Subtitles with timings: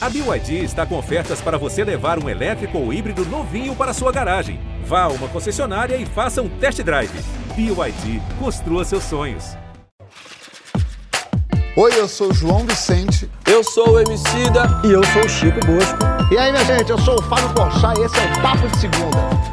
[0.00, 4.12] A BYD está com ofertas para você levar um elétrico ou híbrido novinho para sua
[4.12, 4.60] garagem.
[4.84, 7.10] Vá a uma concessionária e faça um test drive.
[7.56, 9.56] BYD, construa seus sonhos.
[11.76, 13.28] Oi, eu sou o João Vicente.
[13.44, 14.68] Eu sou o Emicida.
[14.84, 15.98] E eu sou o Chico Bosco.
[16.32, 18.78] E aí, minha gente, eu sou o Fábio Porchat e esse é o Papo de
[18.78, 19.48] Segunda.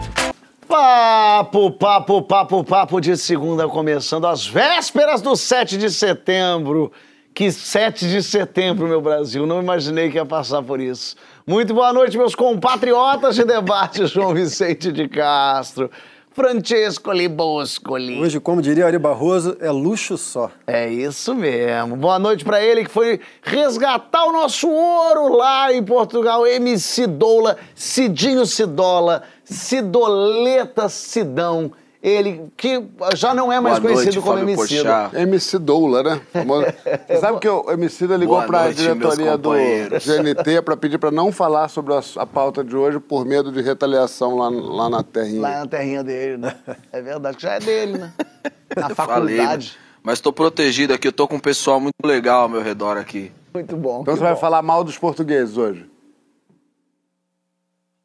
[0.67, 6.91] Papo, papo, papo, papo de segunda, começando às vésperas do 7 de setembro.
[7.35, 9.45] Que 7 de setembro, meu Brasil.
[9.45, 11.17] Não imaginei que ia passar por isso.
[11.45, 15.91] Muito boa noite, meus compatriotas de debate, João Vicente de Castro.
[16.31, 18.21] Francesco Liboscoli.
[18.21, 20.49] Hoje, como diria Ari Barroso, é luxo só.
[20.65, 21.97] É isso mesmo.
[21.97, 26.47] Boa noite para ele que foi resgatar o nosso ouro lá em Portugal.
[26.47, 31.73] MC Doula, Cidinho Cidola, Cidoleta Sidão.
[32.05, 34.83] Ele que já não é mais Boa conhecido noite, como Fábio MC.
[34.83, 35.17] Porchat.
[35.17, 36.21] MC Doula, né?
[37.07, 39.49] Você sabe que o MC ligou para a diretoria do.
[39.49, 43.59] GNT para pedir para não falar sobre a, a pauta de hoje por medo de
[43.59, 45.41] retaliação lá, lá na terrinha.
[45.41, 46.55] Lá na terrinha dele, né?
[46.91, 48.13] É verdade, que já é dele, né?
[48.77, 49.43] Na Falei, né?
[49.43, 49.77] faculdade.
[50.03, 53.31] Mas tô protegido aqui, eu tô com um pessoal muito legal ao meu redor aqui.
[53.51, 54.01] Muito bom.
[54.01, 54.39] Então você vai bom.
[54.39, 55.89] falar mal dos portugueses hoje.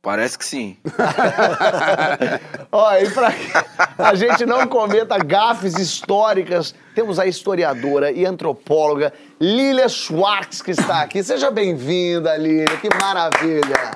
[0.03, 0.79] Parece que sim.
[2.73, 3.53] Ó, e pra que
[3.99, 11.03] a gente não cometa gafes históricas, temos a historiadora e antropóloga Lília Schwartz, que está
[11.03, 11.23] aqui.
[11.23, 13.91] Seja bem-vinda, Lília, que maravilha.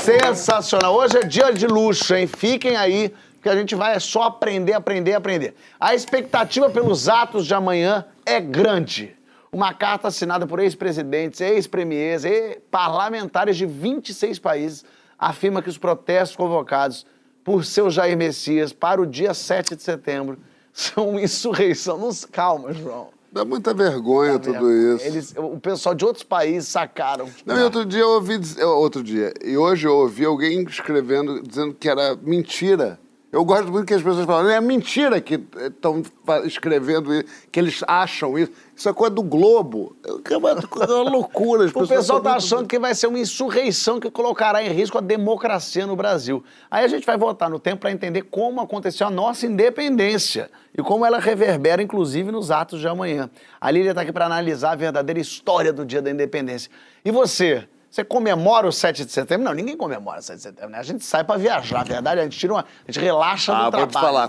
[0.00, 0.94] Sensacional.
[0.94, 2.26] Hoje é dia de luxo, hein?
[2.26, 5.54] Fiquem aí, porque a gente vai só aprender, aprender, aprender.
[5.78, 9.17] A expectativa pelos atos de amanhã é grande.
[9.50, 14.84] Uma carta assinada por ex-presidentes, ex-premiers e parlamentares de 26 países
[15.18, 17.06] afirma que os protestos convocados
[17.42, 20.38] por seu Jair Messias para o dia 7 de setembro
[20.72, 21.96] são uma insurreição.
[21.98, 23.08] Não, calma, João.
[23.32, 25.04] Dá muita vergonha tudo isso.
[25.04, 27.28] Eles, o pessoal de outros países sacaram.
[27.44, 28.38] Não, e outro dia eu ouvi.
[28.62, 29.32] Outro dia.
[29.44, 32.98] E hoje eu ouvi alguém escrevendo, dizendo que era mentira.
[33.30, 36.02] Eu gosto muito que as pessoas falam, é mentira que estão
[36.44, 38.50] escrevendo isso, que eles acham isso.
[38.74, 39.94] Isso é coisa do Globo.
[40.30, 41.66] É uma, uma loucura.
[41.66, 44.70] As O pessoal são tá muito- achando que vai ser uma insurreição que colocará em
[44.70, 46.42] risco a democracia no Brasil.
[46.70, 50.82] Aí a gente vai voltar no tempo para entender como aconteceu a nossa independência e
[50.82, 53.28] como ela reverbera, inclusive, nos atos de amanhã.
[53.60, 56.70] A Lília está aqui para analisar a verdadeira história do dia da independência.
[57.04, 57.68] E você?
[57.98, 59.44] Você comemora o 7 de setembro?
[59.44, 60.78] Não, ninguém comemora o 7 de setembro, né?
[60.78, 62.60] A gente sai para viajar, na verdade, a gente tira uma.
[62.60, 63.88] A gente relaxa do Ah, vou trabalho.
[63.88, 64.28] te falar,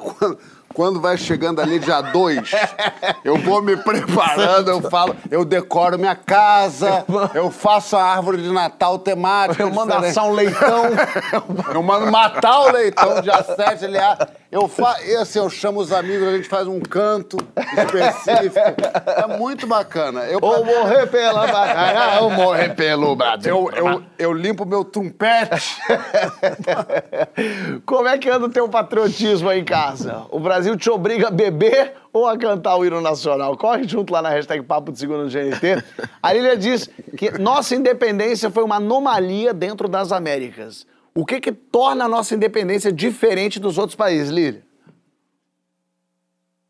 [0.74, 2.52] quando, vai chegando ali dia 2,
[3.24, 8.52] eu vou me preparando, eu falo, eu decoro minha casa, eu faço a árvore de
[8.52, 9.64] Natal temática.
[9.64, 10.12] Eu mando diferente.
[10.12, 10.84] assar um leitão.
[11.74, 14.20] Eu mando matar o leitão dia 7, aliás.
[14.52, 14.98] Eu, fa...
[15.06, 17.38] e assim, eu chamo os amigos, a gente faz um canto
[17.78, 18.58] específico.
[19.06, 20.22] É muito bacana.
[20.22, 23.56] Eu, ou morrer pela batalha, ou morrer pelo Brasil.
[23.56, 25.78] eu, eu, eu limpo meu trompete.
[27.86, 30.24] Como é que anda o teu patriotismo aí em casa?
[30.32, 33.56] O Brasil te obriga a beber ou a cantar o hino nacional?
[33.58, 35.84] Corre junto lá na hashtag Papo de Segunda no GNT.
[36.22, 40.86] A Lília diz que nossa independência foi uma anomalia dentro das Américas.
[41.14, 44.64] O que que torna a nossa independência diferente dos outros países, Lília?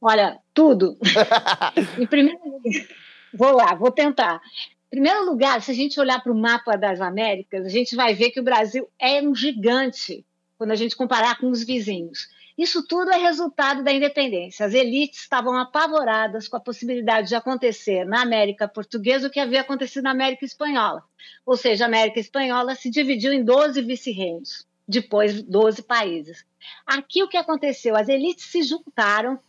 [0.01, 0.97] Olha, tudo.
[1.99, 2.85] em primeiro lugar,
[3.33, 4.41] vou lá, vou tentar.
[4.87, 8.13] Em primeiro lugar, se a gente olhar para o mapa das Américas, a gente vai
[8.13, 10.25] ver que o Brasil é um gigante
[10.57, 12.27] quando a gente comparar com os vizinhos.
[12.59, 14.65] Isso tudo é resultado da independência.
[14.65, 19.61] As elites estavam apavoradas com a possibilidade de acontecer na América Portuguesa o que havia
[19.61, 21.01] acontecido na América Espanhola.
[21.45, 26.45] Ou seja, a América Espanhola se dividiu em 12 vice-reinos, depois 12 países.
[26.85, 27.95] Aqui o que aconteceu?
[27.95, 29.39] As elites se juntaram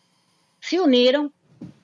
[0.60, 1.32] se uniram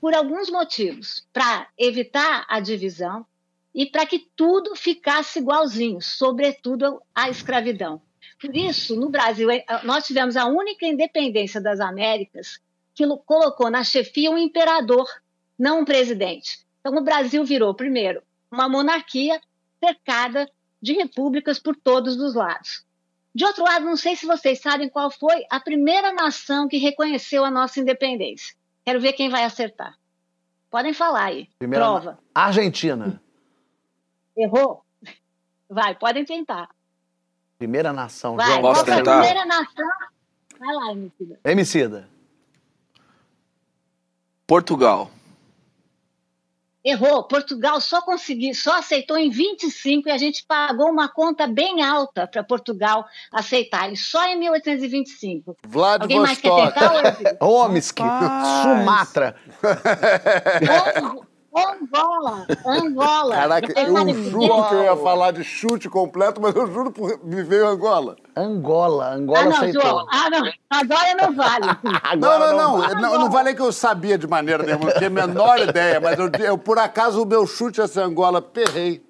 [0.01, 3.27] por alguns motivos para evitar a divisão
[3.75, 8.01] e para que tudo ficasse igualzinho, sobretudo a escravidão.
[8.41, 12.61] Por isso, no Brasil, eh, nós tivemos a única independência das Américas
[12.95, 15.07] que lo- colocou na chefia um imperador,
[15.59, 16.61] não um presidente.
[16.81, 19.41] Então, o Brasil virou, primeiro, uma monarquia
[19.83, 20.51] cercada
[20.81, 22.85] de repúblicas por todos os lados.
[23.35, 27.45] De outro lado, não sei se vocês sabem qual foi a primeira nação que reconheceu
[27.45, 28.55] a nossa independência.
[28.85, 29.99] Quero ver quem vai acertar.
[30.71, 31.49] Podem falar aí.
[31.59, 32.19] Primeira- Prova.
[32.35, 33.21] Argentina.
[34.37, 34.83] Errou?
[35.69, 36.69] Vai, podem tentar.
[37.59, 38.37] Primeira nação.
[38.37, 38.63] Vai, João.
[38.63, 39.21] Posso tentar?
[39.21, 39.89] primeira nação?
[40.59, 41.41] Vai lá, Emicida.
[41.45, 42.09] Emicida.
[44.47, 45.11] Portugal.
[46.85, 47.25] Errou.
[47.25, 52.29] Portugal só conseguiu, só aceitou em 25 e a gente pagou uma conta bem alta
[52.29, 53.93] para Portugal aceitar.
[53.93, 55.57] E só em 1825.
[56.01, 56.93] Alguém mais quer tentar?
[57.43, 57.99] Omsk.
[58.63, 59.35] Sumatra.
[61.57, 63.35] Angola, Angola.
[63.35, 67.63] Caraca, eu juro que eu ia falar de chute completo, mas eu juro por viver
[67.65, 68.17] em Angola.
[68.37, 69.83] Angola, Angola Ah, não, aceitou.
[69.83, 70.07] João.
[70.11, 70.53] Ah, não.
[70.71, 71.67] Agora não vale.
[71.83, 72.79] Não, Agora não, não.
[72.81, 73.01] vale.
[73.01, 76.19] Não, não vale que eu sabia de maneira nenhuma, não tinha a menor ideia, mas
[76.19, 79.03] eu, eu, por acaso o meu chute ia ser Angola, perrei.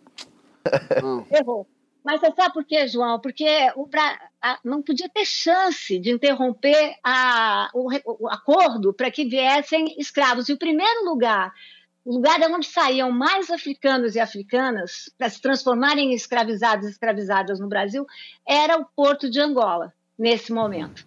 [1.31, 1.67] Errou.
[2.05, 3.19] Mas você sabe por quê, João?
[3.21, 3.45] Porque
[3.75, 4.17] o Bra...
[4.65, 10.49] não podia ter chance de interromper a- o, re- o acordo para que viessem escravos.
[10.49, 11.53] E o primeiro lugar,
[12.07, 16.91] o lugar de onde saíam mais africanos e africanas para se transformarem em escravizados e
[16.91, 18.07] escravizadas no Brasil,
[18.47, 21.05] era o porto de Angola, nesse momento.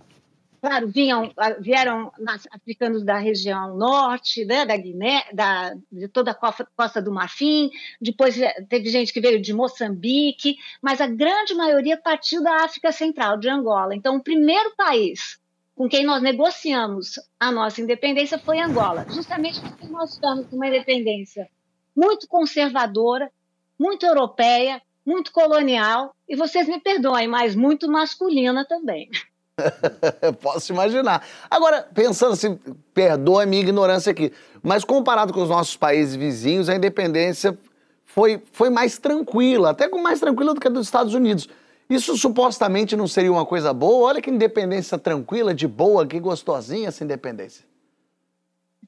[0.61, 2.11] Claro, vinham, ah, vieram
[2.51, 7.69] africanos da região norte, né, da Guiné, da, de toda a costa, do Marfim,
[8.01, 8.35] depois
[8.67, 13.47] teve gente que veio de Moçambique, mas a grande maioria partiu da África Central, de
[13.47, 13.95] Angola.
[13.95, 15.38] Então, o primeiro país
[15.79, 21.47] com quem nós negociamos a nossa independência foi Angola, justamente porque nós estamos uma independência
[21.95, 23.31] muito conservadora,
[23.79, 29.09] muito europeia, muito colonial, e vocês me perdoem, mas muito masculina também.
[30.43, 31.25] Posso imaginar.
[31.49, 32.59] Agora, pensando assim,
[32.93, 37.57] perdoa a minha ignorância aqui, mas comparado com os nossos países vizinhos, a independência
[38.03, 41.47] foi, foi mais tranquila, até mais tranquila do que a dos Estados Unidos.
[41.89, 44.07] Isso supostamente não seria uma coisa boa?
[44.09, 47.65] Olha que independência tranquila, de boa, que gostosinha essa independência.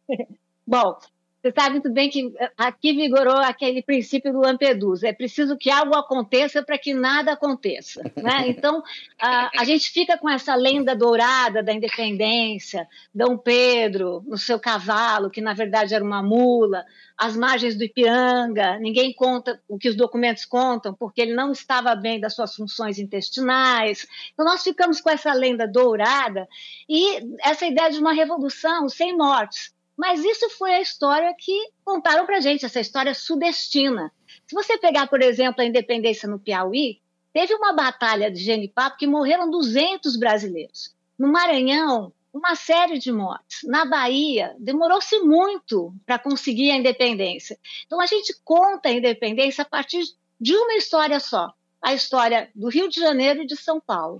[0.67, 0.97] Bom,
[1.41, 5.07] você sabe muito bem que eh, aqui vigorou aquele princípio do Lampedusa.
[5.07, 8.03] É preciso que algo aconteça para que nada aconteça.
[8.15, 8.49] Né?
[8.61, 8.83] Então,
[9.19, 15.31] a, a gente fica com essa lenda dourada da independência, Dom Pedro no seu cavalo,
[15.31, 16.85] que na verdade era uma mula,
[17.17, 21.95] as margens do Ipiranga, ninguém conta o que os documentos contam, porque ele não estava
[21.95, 24.05] bem das suas funções intestinais.
[24.33, 26.47] Então, nós ficamos com essa lenda dourada
[26.87, 29.73] e essa ideia de uma revolução sem mortes.
[29.97, 34.11] Mas isso foi a história que contaram para gente, essa história sudestina.
[34.47, 36.99] Se você pegar, por exemplo, a independência no Piauí,
[37.33, 40.95] teve uma batalha de genipapo que morreram 200 brasileiros.
[41.17, 43.59] No Maranhão, uma série de mortes.
[43.63, 47.57] Na Bahia, demorou-se muito para conseguir a independência.
[47.85, 50.03] Então, a gente conta a independência a partir
[50.39, 54.19] de uma história só, a história do Rio de Janeiro e de São Paulo.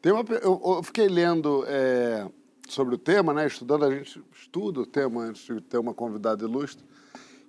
[0.00, 2.26] Tem uma, eu, eu fiquei lendo é,
[2.72, 3.46] sobre o tema, né?
[3.46, 6.84] Estudando, a gente estuda o tema antes de ter uma convidada ilustre.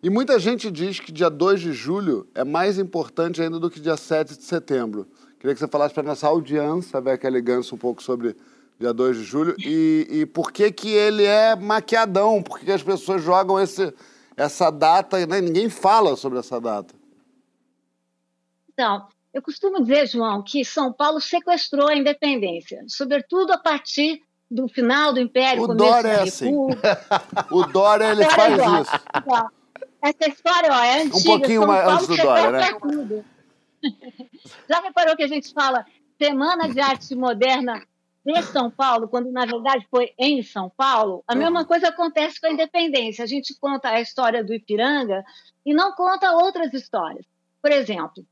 [0.03, 3.79] E muita gente diz que dia 2 de julho é mais importante ainda do que
[3.79, 5.07] dia 7 de setembro.
[5.39, 8.35] Queria que você falasse para nossa audiência, aquela elegância um pouco sobre
[8.79, 12.71] dia 2 de julho e, e por que que ele é maquiadão, por que que
[12.71, 13.93] as pessoas jogam esse,
[14.35, 15.39] essa data, né?
[15.39, 16.95] ninguém fala sobre essa data.
[18.73, 24.67] Então, eu costumo dizer, João, que São Paulo sequestrou a independência, sobretudo a partir do
[24.67, 26.53] final do Império, O começo Dória da é assim.
[27.49, 28.91] O Dória, ele faz é isso.
[29.15, 29.49] Então,
[30.01, 31.23] Essa história ó, é antiga.
[31.23, 32.73] pouquinho São mais antes do Dória, né?
[32.79, 33.25] tudo.
[34.69, 35.85] Já reparou que a gente fala
[36.21, 37.81] Semana de Arte Moderna
[38.23, 41.23] de São Paulo, quando na verdade foi em São Paulo?
[41.25, 43.23] A mesma coisa acontece com a independência.
[43.23, 45.23] A gente conta a história do Ipiranga
[45.65, 47.25] e não conta outras histórias.
[47.61, 48.25] Por exemplo,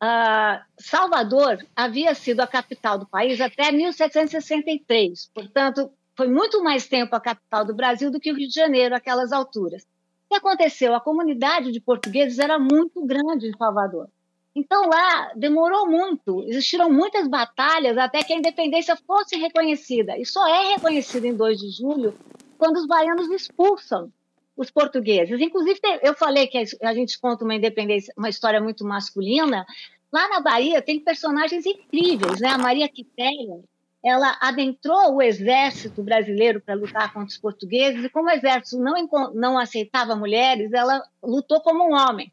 [0.00, 7.14] ah, Salvador havia sido a capital do país até 1763, portanto, foi muito mais tempo
[7.14, 9.82] a capital do Brasil do que o Rio de Janeiro, aquelas alturas.
[9.82, 10.94] O que aconteceu?
[10.94, 14.08] A comunidade de portugueses era muito grande em Salvador.
[14.54, 20.16] Então, lá demorou muito, existiram muitas batalhas até que a independência fosse reconhecida.
[20.16, 22.18] E só é reconhecida em 2 de julho
[22.56, 24.10] quando os baianos expulsam
[24.56, 25.40] os portugueses.
[25.40, 29.66] Inclusive, eu falei que a gente conta uma independência, uma história muito masculina.
[30.10, 32.48] Lá na Bahia tem personagens incríveis, né?
[32.48, 33.60] A Maria Quitéria,
[34.02, 38.94] ela adentrou o exército brasileiro para lutar contra os portugueses e como o exército não,
[39.34, 42.32] não aceitava mulheres, ela lutou como um homem.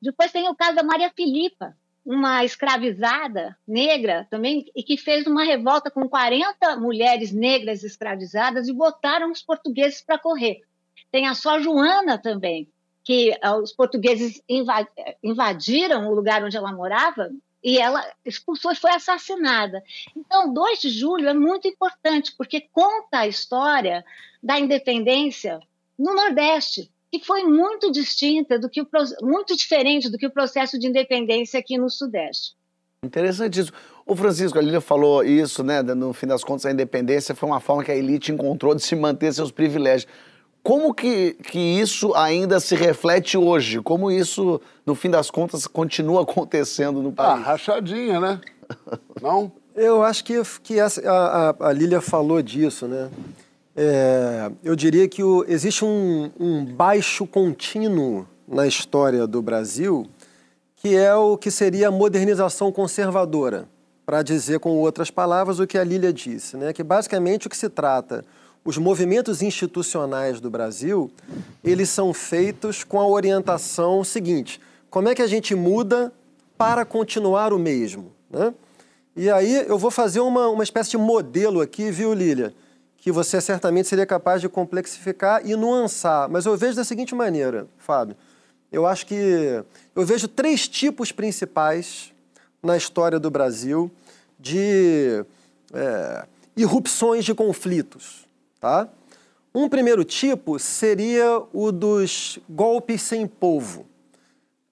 [0.00, 5.44] Depois tem o caso da Maria Filipa, uma escravizada negra também, e que fez uma
[5.44, 10.62] revolta com 40 mulheres negras escravizadas e botaram os portugueses para correr.
[11.12, 12.68] Tem a sua Joana também,
[13.04, 14.88] que ah, os portugueses inva-
[15.22, 17.30] invadiram o lugar onde ela morava
[17.62, 19.82] e ela expulsou e foi assassinada.
[20.16, 24.04] Então, 2 de julho é muito importante, porque conta a história
[24.42, 25.60] da independência
[25.96, 28.88] no Nordeste, que foi muito distinta do que o,
[29.20, 32.54] muito diferente do que o processo de independência aqui no Sudeste.
[33.04, 33.76] Interessantíssimo.
[34.06, 35.82] O Francisco, a Lília falou isso, né?
[35.82, 38.96] No fim das contas, a independência foi uma forma que a elite encontrou de se
[38.96, 40.10] manter seus privilégios.
[40.62, 43.80] Como que, que isso ainda se reflete hoje?
[43.82, 47.44] Como isso, no fim das contas, continua acontecendo no Ah, país?
[47.44, 48.40] rachadinha, né?
[49.20, 49.50] Não?
[49.74, 53.10] Eu acho que, que essa- a, a, a Lília falou disso, né?
[53.74, 60.06] É, eu diria que o, existe um, um baixo contínuo na história do Brasil,
[60.76, 63.66] que é o que seria a modernização conservadora,
[64.04, 66.72] para dizer com outras palavras o que a Lília disse, né?
[66.74, 68.24] que basicamente o que se trata,
[68.64, 71.10] os movimentos institucionais do Brasil,
[71.64, 76.12] eles são feitos com a orientação seguinte, como é que a gente muda
[76.56, 78.12] para continuar o mesmo?
[78.30, 78.52] Né?
[79.16, 82.54] E aí eu vou fazer uma, uma espécie de modelo aqui, viu, Lília?
[82.98, 86.28] Que você certamente seria capaz de complexificar e nuançar.
[86.28, 88.16] Mas eu vejo da seguinte maneira, Fábio.
[88.70, 89.64] Eu acho que
[89.94, 92.12] eu vejo três tipos principais
[92.62, 93.90] na história do Brasil
[94.38, 95.24] de
[95.74, 96.26] é,
[96.56, 98.26] irrupções de conflitos.
[98.62, 98.88] Tá?
[99.52, 103.84] Um primeiro tipo seria o dos golpes sem povo,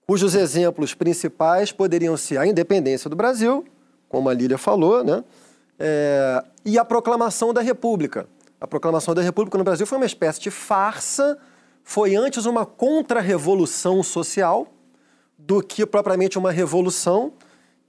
[0.06, 3.64] cujos exemplos principais poderiam ser a independência do Brasil,
[4.08, 5.24] como a Lília falou, né?
[5.76, 8.28] É, e a proclamação da República.
[8.60, 11.36] A proclamação da República no Brasil foi uma espécie de farsa,
[11.82, 14.68] foi antes uma contra-revolução social
[15.36, 17.32] do que propriamente uma revolução,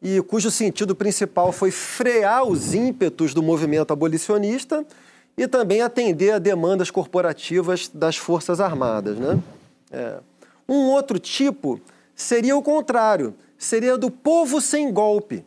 [0.01, 4.83] e cujo sentido principal foi frear os ímpetos do movimento abolicionista
[5.37, 9.17] e também atender a demandas corporativas das Forças Armadas.
[9.17, 9.39] Né?
[9.91, 10.19] É.
[10.67, 11.79] Um outro tipo
[12.15, 15.45] seria o contrário, seria do povo sem golpe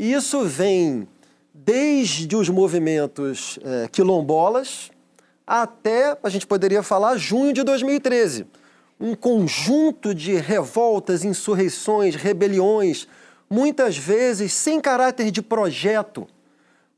[0.00, 1.06] e isso vem
[1.52, 4.90] desde os movimentos é, quilombolas
[5.46, 8.46] até, a gente poderia falar, junho de 2013.
[8.98, 13.06] Um conjunto de revoltas, insurreições, rebeliões,
[13.50, 16.26] muitas vezes sem caráter de projeto,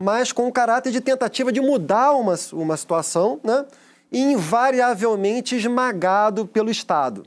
[0.02, 3.64] mas com o caráter de tentativa de mudar uma, uma situação, né?
[4.10, 7.24] e invariavelmente esmagado pelo Estado.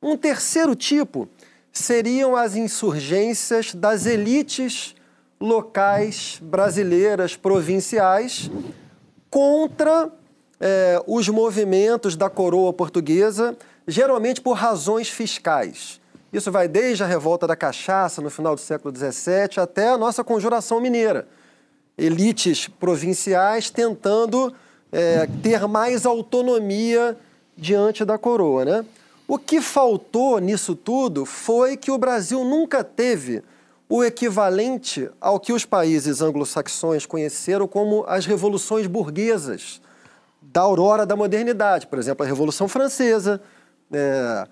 [0.00, 1.28] Um terceiro tipo
[1.72, 4.94] seriam as insurgências das elites
[5.40, 8.50] locais brasileiras, provinciais,
[9.28, 10.10] contra
[10.60, 13.56] eh, os movimentos da coroa portuguesa,
[13.86, 16.00] geralmente por razões fiscais.
[16.32, 20.22] Isso vai desde a revolta da cachaça no final do século XVII até a nossa
[20.22, 21.26] conjuração mineira.
[22.00, 24.52] Elites provinciais tentando
[24.90, 27.16] eh, ter mais autonomia
[27.56, 28.84] diante da coroa, né?
[29.28, 33.44] O que faltou nisso tudo foi que o Brasil nunca teve
[33.88, 39.80] o equivalente ao que os países anglo-saxões conheceram como as revoluções burguesas
[40.40, 41.86] da aurora da modernidade.
[41.86, 43.40] Por exemplo, a Revolução Francesa,
[43.92, 44.46] é,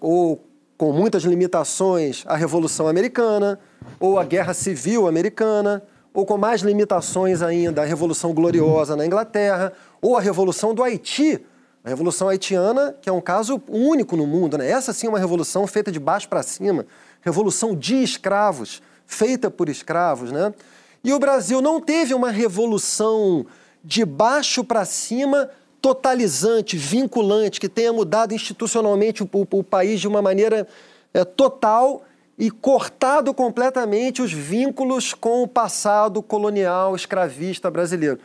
[0.00, 0.44] ou
[0.76, 3.60] com muitas limitações, a Revolução Americana,
[4.00, 5.82] ou a Guerra Civil Americana,
[6.14, 11.44] ou com mais limitações ainda, a Revolução Gloriosa na Inglaterra, ou a Revolução do Haiti,
[11.82, 14.70] a Revolução Haitiana, que é um caso único no mundo, né?
[14.70, 16.86] essa sim é uma revolução feita de baixo para cima,
[17.20, 20.30] revolução de escravos, feita por escravos.
[20.30, 20.54] Né?
[21.02, 23.44] E o Brasil não teve uma revolução
[23.82, 25.50] de baixo para cima
[25.82, 30.66] totalizante, vinculante, que tenha mudado institucionalmente o, o, o país de uma maneira
[31.12, 32.02] é, total
[32.38, 38.18] e cortado completamente os vínculos com o passado colonial escravista brasileiro.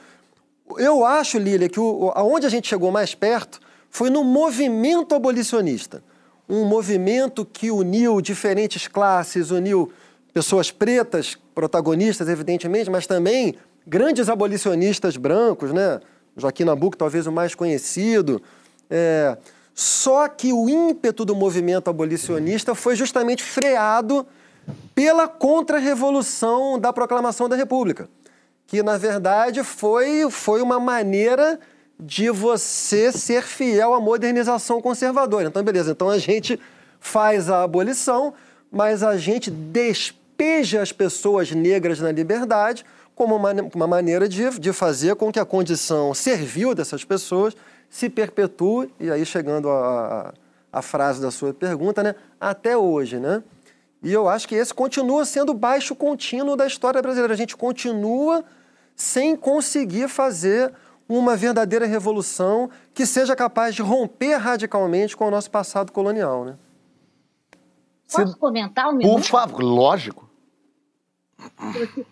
[0.78, 6.04] Eu acho, Lília, que o, aonde a gente chegou mais perto foi no movimento abolicionista.
[6.48, 9.92] Um movimento que uniu diferentes classes, uniu
[10.34, 16.00] pessoas pretas, protagonistas, evidentemente, mas também grandes abolicionistas brancos, né?
[16.38, 18.42] Joaquim Nabuco, talvez o mais conhecido.
[18.90, 19.38] É...
[19.80, 24.26] Só que o ímpeto do movimento abolicionista foi justamente freado
[24.94, 28.10] pela contra-revolução da proclamação da República
[28.70, 31.60] que na verdade foi, foi uma maneira
[32.00, 35.48] de você ser fiel à modernização conservadora.
[35.48, 36.60] Então, beleza, então a gente
[37.00, 38.32] faz a abolição,
[38.72, 44.72] mas a gente despeja as pessoas negras na liberdade como uma, uma maneira de, de
[44.72, 47.56] fazer com que a condição servil dessas pessoas
[47.90, 50.34] se perpetue, e aí chegando a,
[50.72, 53.44] a, a frase da sua pergunta, né, até hoje, né?
[54.02, 57.34] E eu acho que esse continua sendo baixo contínuo da história brasileira.
[57.34, 58.46] A gente continua
[58.96, 60.74] sem conseguir fazer
[61.08, 66.58] uma verdadeira revolução que seja capaz de romper radicalmente com o nosso passado colonial, né?
[68.12, 69.16] Posso comentar um minuto?
[69.16, 70.30] Por favor, lógico.
[71.56, 72.06] Porque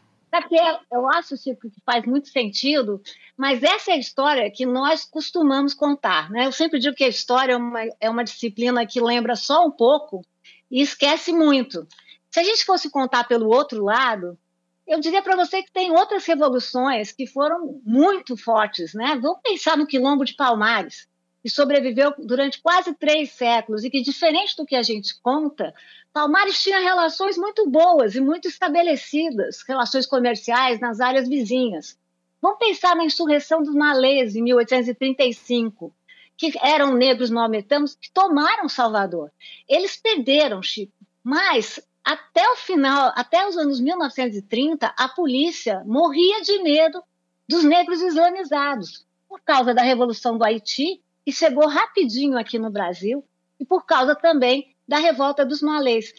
[0.92, 3.02] eu acho Chico, que faz muito sentido,
[3.36, 6.30] mas essa é a história que nós costumamos contar.
[6.30, 6.46] Né?
[6.46, 9.72] Eu sempre digo que a história é uma, é uma disciplina que lembra só um
[9.72, 10.22] pouco
[10.70, 11.88] e esquece muito.
[12.30, 14.38] Se a gente fosse contar pelo outro lado,
[14.86, 19.18] eu diria para você que tem outras revoluções que foram muito fortes, né?
[19.22, 21.08] Vamos pensar no Quilombo de Palmares,
[21.48, 25.74] que sobreviveu durante quase três séculos e que, diferente do que a gente conta,
[26.12, 31.98] Palmares tinha relações muito boas e muito estabelecidas, relações comerciais nas áreas vizinhas.
[32.42, 35.96] Vamos pensar na insurreição dos malês em 1835,
[36.36, 39.32] que eram negros maometanos que tomaram Salvador.
[39.70, 40.92] Eles perderam, Chico,
[41.24, 47.02] mas até o final, até os anos 1930, a polícia morria de medo
[47.48, 53.22] dos negros islamizados, por causa da Revolução do Haiti, que chegou rapidinho aqui no Brasil,
[53.60, 56.14] e por causa também da revolta dos malês.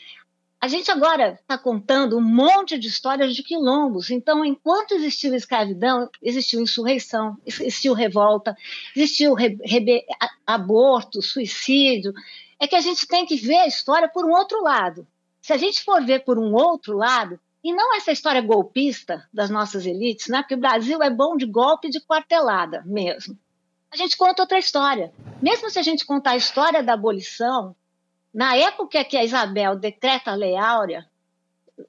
[0.60, 4.10] A gente agora está contando um monte de histórias de quilombos.
[4.10, 8.54] Então, enquanto existiu escravidão, existiu insurreição, existiu revolta,
[8.94, 9.34] existiu
[10.46, 12.12] aborto, suicídio.
[12.60, 15.06] É que a gente tem que ver a história por um outro lado.
[15.40, 19.48] Se a gente for ver por um outro lado, e não essa história golpista das
[19.48, 20.42] nossas elites, né?
[20.42, 23.38] porque o Brasil é bom de golpe e de quartelada mesmo.
[23.90, 25.12] A gente conta outra história.
[25.40, 27.74] Mesmo se a gente contar a história da abolição,
[28.32, 31.06] na época que a Isabel decreta a Lei Áurea,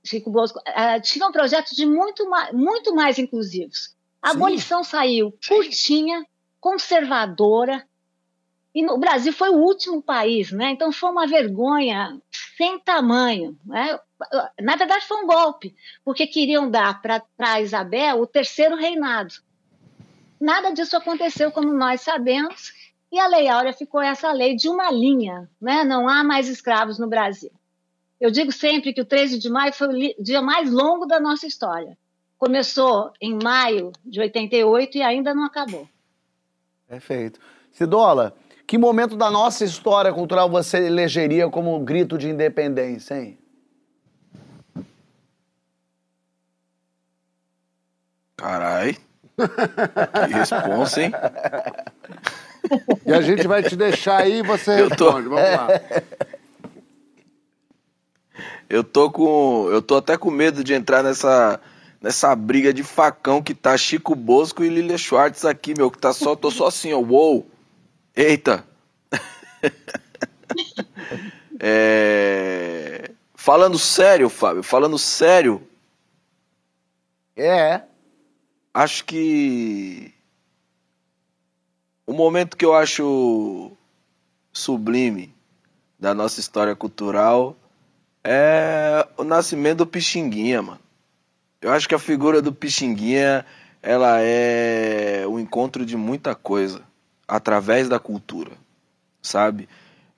[0.04, 3.96] Chico Bosco, uh, tinham projetos de muito mais, muito mais inclusivos.
[4.22, 4.36] A Sim.
[4.36, 6.26] abolição saiu curtinha,
[6.60, 7.86] conservadora,
[8.74, 10.72] e o Brasil foi o último país, né?
[10.72, 12.22] Então foi uma vergonha
[12.56, 13.58] sem tamanho.
[13.66, 14.00] Né?
[14.62, 15.76] Na verdade, foi um golpe,
[16.06, 19.34] porque queriam dar para a Isabel o terceiro reinado.
[20.40, 22.74] Nada disso aconteceu, como nós sabemos,
[23.12, 25.84] e a Lei Áurea ficou essa lei de uma linha, né?
[25.84, 27.52] não há mais escravos no Brasil.
[28.20, 31.48] Eu digo sempre que o 13 de maio foi o dia mais longo da nossa
[31.48, 31.98] história.
[32.38, 35.88] Começou em maio de 88 e ainda não acabou.
[36.88, 37.40] Perfeito.
[37.72, 38.36] Cidola,
[38.68, 43.38] que momento da nossa história cultural você elegeria como grito de independência, hein?
[48.38, 48.98] Carai.
[49.48, 51.12] Que responsa, hein?
[53.06, 54.98] E a gente vai te deixar aí e você responde.
[54.98, 55.12] Tô...
[55.12, 55.68] Vamos lá.
[58.70, 59.68] Eu tô com.
[59.72, 61.60] Eu tô até com medo de entrar nessa.
[62.02, 66.14] Nessa briga de facão que tá Chico Bosco e Lilia Schwartz aqui, meu, que tá
[66.14, 66.34] só.
[66.34, 67.00] Tô só assim, ó.
[67.00, 67.46] Uou!
[68.16, 68.64] Eita!
[71.60, 73.12] é...
[73.36, 75.62] Falando sério, Fábio, falando sério.
[77.36, 77.82] É.
[78.74, 80.14] Acho que
[82.06, 83.72] o momento que eu acho
[84.54, 85.34] sublime
[86.00, 87.56] da nossa história cultural
[88.24, 90.80] é o nascimento do Pixinguinha, mano.
[91.62, 93.46] Eu acho que a figura do Pixinguinha,
[93.82, 96.84] ela é o encontro de muita coisa
[97.28, 98.52] através da cultura,
[99.22, 99.68] sabe?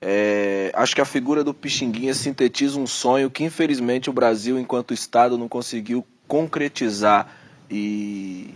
[0.00, 4.94] É, acho que a figura do Pixinguinha sintetiza um sonho que infelizmente o Brasil, enquanto
[4.94, 7.41] Estado, não conseguiu concretizar
[7.72, 8.54] e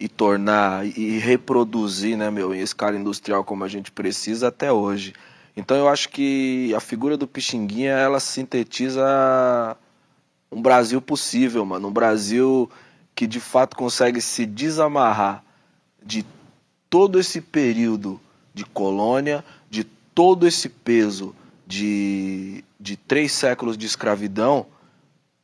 [0.00, 5.12] e tornar e reproduzir, né, meu, em escala industrial como a gente precisa até hoje.
[5.54, 9.76] Então eu acho que a figura do Pixinguinha, ela sintetiza
[10.50, 12.70] um Brasil possível, mano, um Brasil
[13.14, 15.44] que de fato consegue se desamarrar
[16.02, 16.24] de
[16.88, 18.18] todo esse período
[18.54, 21.36] de colônia, de todo esse peso
[21.66, 24.66] de, de três séculos de escravidão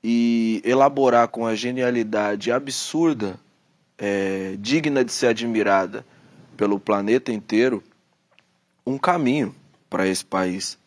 [0.09, 3.41] e elaborar com a genialidade absurda
[3.99, 6.07] é, digna de ser admirada
[6.57, 7.83] pelo planeta inteiro,
[8.87, 9.53] um caminho
[9.91, 10.79] para esse país.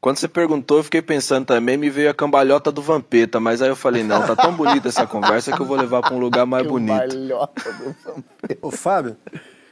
[0.00, 3.68] Quando você perguntou, eu fiquei pensando também, me veio a cambalhota do Vampeta, mas aí
[3.68, 6.46] eu falei, não, tá tão bonita essa conversa que eu vou levar para um lugar
[6.46, 7.00] mais bonito.
[7.00, 8.58] Cambalhota do Vampeta.
[8.62, 9.16] Ô, Fábio,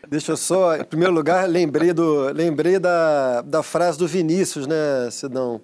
[0.09, 5.09] deixa eu só, em primeiro lugar, lembrei, do, lembrei da, da frase do Vinícius, né,
[5.13, 5.61] Sidão?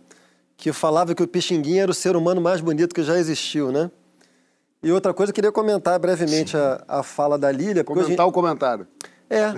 [0.60, 3.90] Que falava que o Pixinguinha era o ser humano mais bonito que já existiu, né?
[4.82, 7.82] E outra coisa, eu queria comentar brevemente a, a, fala da Lília.
[7.82, 8.20] Comentar gente...
[8.20, 8.86] o comentário.
[9.28, 9.54] É,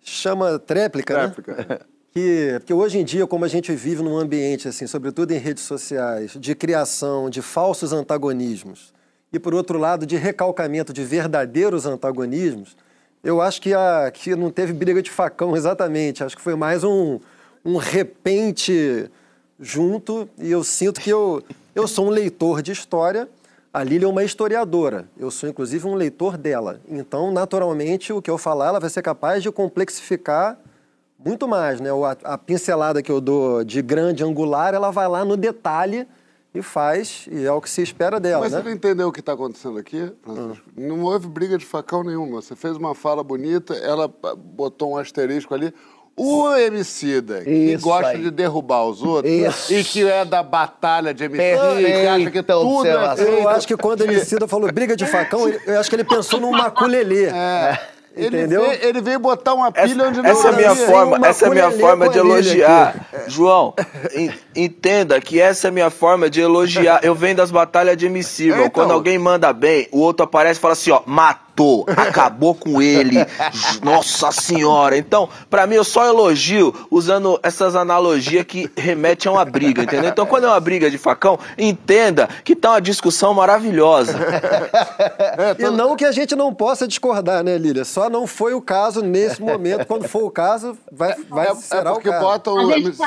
[0.00, 1.66] chama tréplica, tréplica.
[1.68, 1.78] né?
[2.12, 5.62] Que, porque hoje em dia, como a gente vive num ambiente, assim, sobretudo em redes
[5.62, 8.92] sociais, de criação de falsos antagonismos
[9.32, 12.76] e, por outro lado, de recalcamento de verdadeiros antagonismos,
[13.22, 16.24] eu acho que, a, que não teve briga de facão exatamente.
[16.24, 17.20] Acho que foi mais um,
[17.64, 19.08] um repente
[19.60, 21.42] junto e eu sinto que eu,
[21.74, 23.28] eu sou um leitor de história
[23.72, 26.80] a Lília é uma historiadora, eu sou inclusive um leitor dela.
[26.88, 30.58] Então, naturalmente, o que eu falar, ela vai ser capaz de complexificar
[31.16, 31.80] muito mais.
[31.80, 31.88] Né?
[31.90, 36.04] A, a pincelada que eu dou de grande angular, ela vai lá no detalhe
[36.52, 38.40] e faz, e é o que se espera dela.
[38.40, 38.58] Mas né?
[38.58, 40.68] você não entendeu o que está acontecendo aqui, Francisco?
[40.76, 40.88] Hum.
[40.88, 42.42] Não houve briga de facão nenhuma.
[42.42, 45.72] Você fez uma fala bonita, ela botou um asterisco ali.
[46.22, 48.18] O Emicida, que gosta aí.
[48.18, 49.72] de derrubar os outros Isso.
[49.72, 53.66] e que é da batalha de Emicida, que acha que tudo é feito Eu acho
[53.66, 57.24] que quando o Emicida falou briga de facão, eu acho que ele pensou num maculelê.
[57.24, 57.78] É.
[58.16, 58.64] Entendeu?
[58.64, 61.44] Ele veio, ele veio, botar uma pilha essa, onde não essa é minha forma, Essa
[61.44, 63.08] é a minha forma de elogiar.
[63.28, 63.74] João,
[64.54, 67.00] entenda que essa é a minha forma de elogiar.
[67.02, 68.56] Eu venho das batalhas de Emicida.
[68.56, 72.54] Então, Quando alguém manda bem, o outro aparece e fala assim, ó, matou matou, acabou
[72.54, 73.16] com ele.
[73.82, 74.96] Nossa senhora.
[74.96, 80.10] Então, pra mim, eu só elogio usando essas analogias que remetem a uma briga, entendeu?
[80.10, 84.18] Então, quando é uma briga de facão, entenda que tá uma discussão maravilhosa.
[85.58, 87.84] E não que a gente não possa discordar, né, Lília?
[87.84, 89.86] Só não foi o caso nesse momento.
[89.86, 92.24] Quando for o caso, vai, vai É, é será porque o caso.
[92.24, 93.02] bota A o, MC,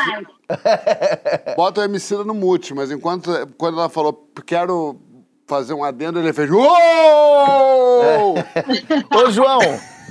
[1.56, 5.00] bota o Emicida no mute, mas enquanto quando ela falou quero
[5.46, 8.36] fazer um adendo, ele fez Uou!
[9.16, 9.60] Ô, João,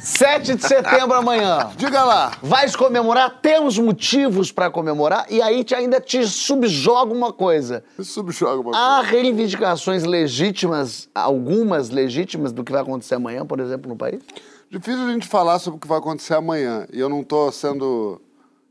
[0.02, 1.70] 7 de setembro amanhã.
[1.76, 2.32] Diga lá.
[2.42, 3.40] Vais comemorar?
[3.40, 5.26] Temos motivos pra comemorar?
[5.30, 7.84] E aí te, ainda te subjoga uma coisa.
[8.00, 8.78] Subjoga uma coisa.
[8.78, 14.20] Há reivindicações legítimas, algumas legítimas do que vai acontecer amanhã, por exemplo, no país?
[14.68, 16.86] Difícil a gente falar sobre o que vai acontecer amanhã.
[16.92, 18.20] E eu não tô sendo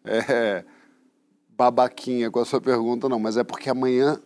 [0.04, 0.66] é,
[1.56, 3.20] babaquinha com a sua pergunta, não.
[3.20, 4.20] Mas é porque amanhã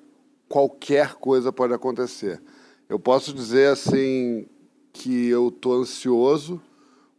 [0.48, 2.42] qualquer coisa pode acontecer.
[2.88, 4.48] Eu posso dizer, assim,
[4.94, 6.62] que eu tô ansioso,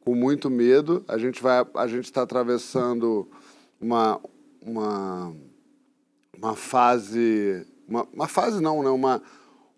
[0.00, 1.04] com muito medo.
[1.08, 3.28] A gente vai, a gente está atravessando
[3.80, 4.20] uma,
[4.62, 5.34] uma,
[6.38, 8.88] uma fase, uma, uma fase não, né?
[8.88, 9.22] Uma,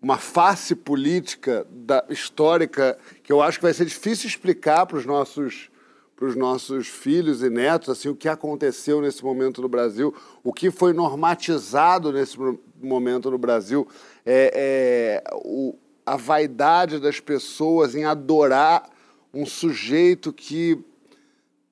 [0.01, 5.05] uma face política da, histórica que eu acho que vai ser difícil explicar para os
[5.05, 5.69] nossos
[6.15, 10.51] para os nossos filhos e netos assim o que aconteceu nesse momento no Brasil, o
[10.51, 12.37] que foi normatizado nesse
[12.81, 13.87] momento no Brasil,
[14.25, 18.89] é, é, o, a vaidade das pessoas em adorar
[19.33, 20.83] um sujeito que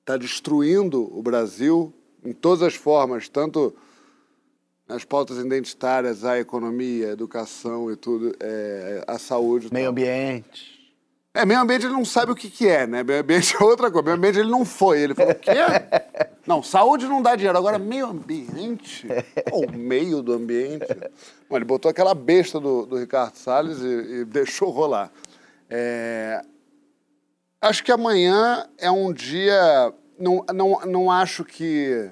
[0.00, 1.92] está destruindo o Brasil
[2.24, 3.74] em todas as formas, tanto
[4.88, 9.68] nas pautas identitárias, a economia, a educação e tudo, é, a saúde.
[9.72, 9.90] Meio tal.
[9.92, 10.77] ambiente.
[11.40, 13.02] É, meio ambiente ele não sabe o que, que é, né?
[13.02, 14.04] Meio ambiente é outra coisa.
[14.04, 15.00] Meio ambiente ele não foi.
[15.00, 15.52] Ele falou, o quê?
[16.46, 17.58] Não, saúde não dá dinheiro.
[17.58, 19.06] Agora, meio ambiente?
[19.52, 20.86] O meio do ambiente.
[21.46, 25.12] Bom, ele botou aquela besta do, do Ricardo Salles e, e deixou rolar.
[25.68, 26.42] É,
[27.60, 29.92] Acho que amanhã é um dia.
[30.16, 32.08] Não, não, não acho que.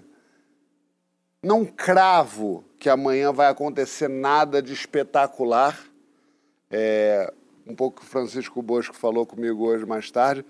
[1.41, 5.79] Não cravo que amanhã vai acontecer nada de espetacular.
[6.69, 7.33] É,
[7.67, 10.45] um pouco que o Francisco Bosco falou comigo hoje mais tarde,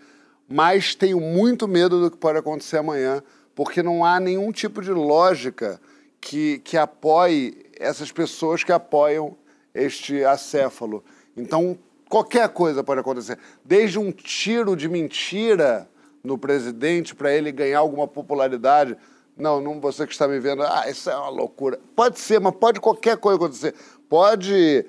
[0.49, 3.23] mas tenho muito medo do que pode acontecer amanhã,
[3.55, 5.81] porque não há nenhum tipo de lógica
[6.21, 9.37] que, que apoie essas pessoas que apoiam
[9.75, 11.03] este acéfalo.
[11.37, 13.39] Então, qualquer coisa pode acontecer.
[13.65, 15.89] Desde um tiro de mentira
[16.27, 18.97] no presidente para ele ganhar alguma popularidade.
[19.37, 21.79] Não, não você que está me vendo, ah, isso é uma loucura.
[21.95, 23.75] Pode ser, mas pode qualquer coisa acontecer.
[24.09, 24.87] Pode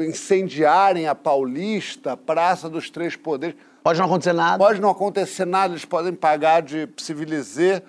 [0.00, 3.56] incendiarem a Paulista, a Praça dos Três Poderes.
[3.82, 4.58] Pode não acontecer nada.
[4.58, 7.82] Pode não acontecer nada, eles podem pagar de civilizar.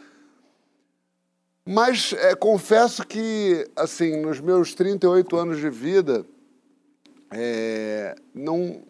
[1.65, 6.25] Mas é, confesso que, assim, nos meus 38 anos de vida,
[7.31, 8.81] é, não,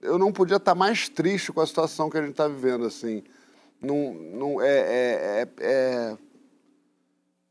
[0.00, 3.22] eu não podia estar mais triste com a situação que a gente está vivendo, assim.
[3.80, 6.16] Não, não, é, é, é,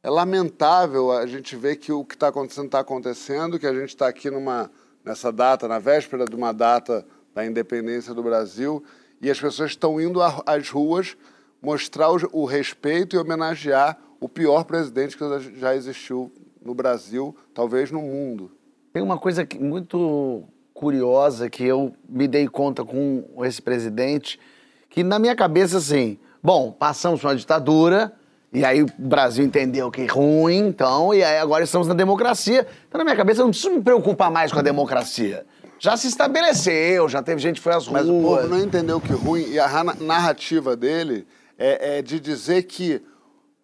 [0.02, 3.90] é, lamentável a gente ver que o que está acontecendo está acontecendo, que a gente
[3.90, 4.72] está aqui numa,
[5.04, 8.84] nessa data, na véspera de uma data da independência do Brasil,
[9.22, 11.18] e as pessoas estão indo às ruas
[11.62, 15.24] mostrar o, o respeito e homenagear o pior presidente que
[15.60, 16.32] já existiu
[16.62, 18.52] no Brasil, talvez no mundo.
[18.92, 24.40] Tem uma coisa que- muito curiosa que eu me dei conta com esse presidente,
[24.90, 28.14] que na minha cabeça, assim, bom, passamos uma ditadura,
[28.52, 32.66] e aí o Brasil entendeu que ruim, então, e aí agora estamos na democracia.
[32.88, 35.46] Então, na minha cabeça, eu não preciso me preocupar mais com a democracia.
[35.78, 38.42] Já se estabeleceu, já teve gente que foi às Mas o ruas.
[38.42, 41.26] povo não entendeu que ruim, e a ra- narrativa dele
[41.58, 43.02] é, é de dizer que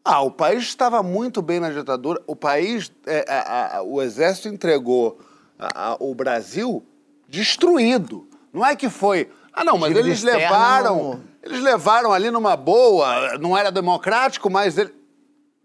[0.04, 4.48] ah, o país estava muito bem na ditadura, o país, é, a- a- o exército
[4.48, 5.18] entregou
[5.58, 6.86] a- o Brasil
[7.28, 8.28] destruído.
[8.54, 9.30] Não é que foi.
[9.56, 11.22] Ah, não, mas eles externa levaram.
[11.42, 14.94] Eles levaram ali numa boa, não era democrático, mas ele.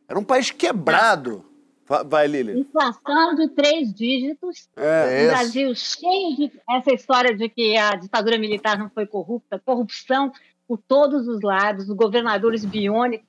[0.08, 1.44] Era um país quebrado.
[1.88, 2.60] Va- Vai, Lili.
[2.60, 4.68] Inflação de três dígitos.
[4.76, 5.24] É.
[5.24, 10.32] Um Brasil cheio de essa história de que a ditadura militar não foi corrupta, corrupção
[10.68, 13.26] por todos os lados, os governadores biônicos.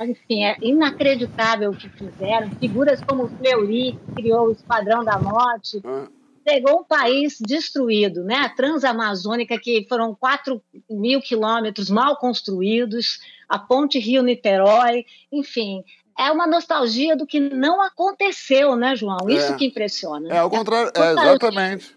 [0.00, 2.50] Enfim, é inacreditável o que fizeram.
[2.58, 6.06] Figuras como o Fleury, que criou o Esquadrão da Morte, Ah,
[6.46, 8.36] pegou um país destruído, né?
[8.36, 15.82] A Transamazônica, que foram 4 mil quilômetros mal construídos, a ponte Rio-Niterói, enfim.
[16.16, 19.18] É uma nostalgia do que não aconteceu, né, João?
[19.28, 19.56] Isso É.
[19.56, 20.32] que impressiona.
[20.32, 21.94] É, ao contrário, é, exatamente.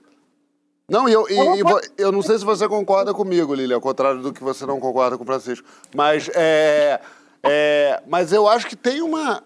[0.89, 4.19] Não, e eu, e- e eu não sei se você concorda comigo, Lili, ao contrário
[4.23, 5.65] do que você não concorda com o Francisco.
[5.95, 6.99] Mas, é,
[7.43, 9.43] é, mas eu acho que tem uma.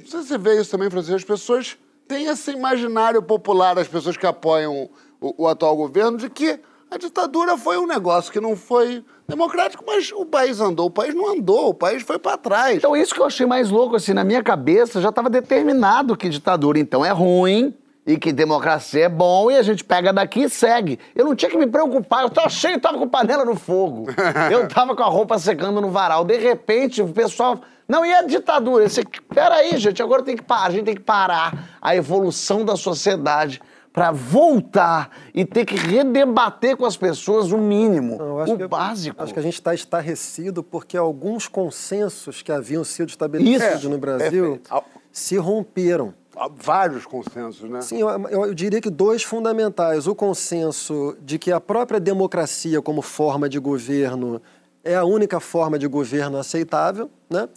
[0.00, 1.14] Não sei se você vê isso também, Francisco.
[1.16, 4.88] As pessoas têm esse imaginário popular, as pessoas que apoiam
[5.20, 9.82] o, o atual governo, de que A ditadura foi um negócio que não foi democrático,
[9.84, 12.76] mas o país andou, o país não andou, o país foi para trás.
[12.76, 16.28] Então, isso que eu achei mais louco, assim, na minha cabeça já estava determinado que
[16.28, 17.74] ditadura, então, é ruim
[18.06, 20.98] e que democracia é bom e a gente pega daqui e segue.
[21.16, 24.06] Eu não tinha que me preocupar, eu tava cheio, tava com panela no fogo.
[24.52, 26.24] Eu tava com a roupa secando no varal.
[26.24, 27.60] De repente, o pessoal.
[27.88, 28.84] Não, e a ditadura?
[28.84, 29.02] Esse...
[29.32, 33.60] Peraí, gente, agora tem que parar, a gente tem que parar a evolução da sociedade
[33.92, 39.22] para voltar e ter que redebater com as pessoas o mínimo, Não, o que- básico.
[39.22, 43.98] Acho que a gente está estarrecido porque alguns consensos que haviam sido estabelecidos Isso, no
[43.98, 44.84] Brasil perfeito.
[45.12, 46.12] se romperam.
[46.36, 47.80] Há Vários consensos, né?
[47.82, 50.08] Sim, eu, eu- eu diria que dois fundamentais.
[50.08, 54.42] O consenso de que a própria democracia como forma de governo
[54.82, 57.48] é a única forma de governo aceitável, né?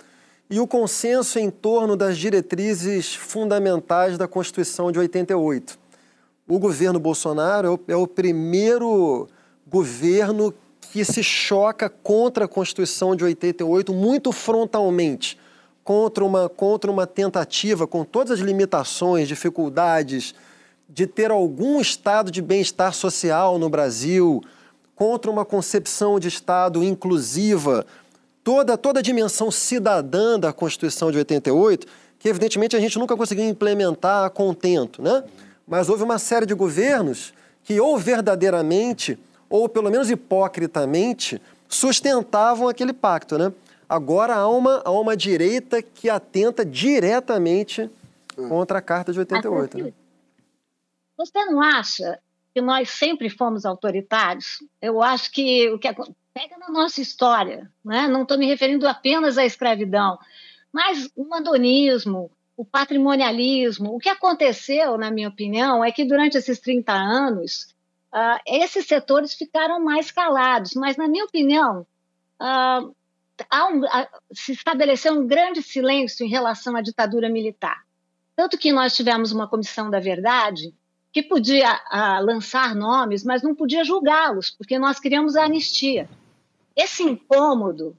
[0.50, 5.78] E o consenso em torno das diretrizes fundamentais da Constituição de 88.
[6.48, 9.28] O governo Bolsonaro é o, é o primeiro
[9.68, 15.38] governo que se choca contra a Constituição de 88 muito frontalmente,
[15.84, 20.34] contra uma, contra uma tentativa, com todas as limitações, dificuldades,
[20.88, 24.42] de ter algum estado de bem-estar social no Brasil,
[24.96, 27.86] contra uma concepção de Estado inclusiva,
[28.48, 31.86] toda, toda a dimensão cidadã da Constituição de 88,
[32.18, 35.26] que evidentemente a gente nunca conseguiu implementar a contento, né?
[35.68, 42.94] Mas houve uma série de governos que ou verdadeiramente, ou pelo menos hipocritamente, sustentavam aquele
[42.94, 43.52] pacto, né?
[43.90, 47.90] Agora há uma, há uma direita que atenta diretamente
[48.48, 49.92] contra a Carta de 88, né?
[51.18, 52.18] Você não acha
[52.56, 54.64] que nós sempre fomos autoritários?
[54.82, 58.08] Eu acho que o que acon- pega na nossa história, né?
[58.08, 60.18] não estou me referindo apenas à escravidão,
[60.72, 63.96] mas o mandonismo, o patrimonialismo.
[63.96, 67.74] O que aconteceu, na minha opinião, é que durante esses 30 anos,
[68.12, 71.86] ah, esses setores ficaram mais calados, mas, na minha opinião,
[72.40, 77.84] há um- ah, se estabeleceu um grande silêncio em relação à ditadura militar.
[78.36, 80.74] Tanto que nós tivemos uma comissão da verdade
[81.12, 81.80] que podia
[82.22, 86.08] lançar nomes, mas não podia julgá-los, porque nós queríamos a anistia.
[86.78, 87.98] Esse incômodo,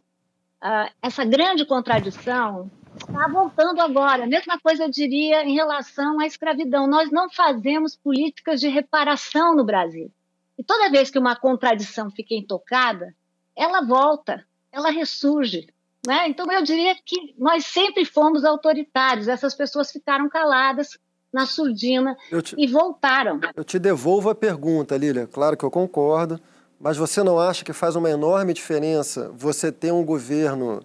[0.61, 4.23] ah, essa grande contradição, está voltando agora.
[4.25, 6.87] A mesma coisa eu diria em relação à escravidão.
[6.87, 10.11] Nós não fazemos políticas de reparação no Brasil.
[10.57, 13.15] E toda vez que uma contradição fica intocada,
[13.57, 15.69] ela volta, ela ressurge.
[16.07, 16.29] Né?
[16.29, 19.29] Então, eu diria que nós sempre fomos autoritários.
[19.29, 20.97] Essas pessoas ficaram caladas
[21.33, 23.41] na surdina te- e voltaram.
[23.55, 25.27] Eu te devolvo a pergunta, Lília.
[25.27, 26.41] Claro que eu concordo,
[26.81, 30.81] mas você não acha que faz uma enorme diferença você ter um governo,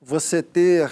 [0.00, 0.90] você ter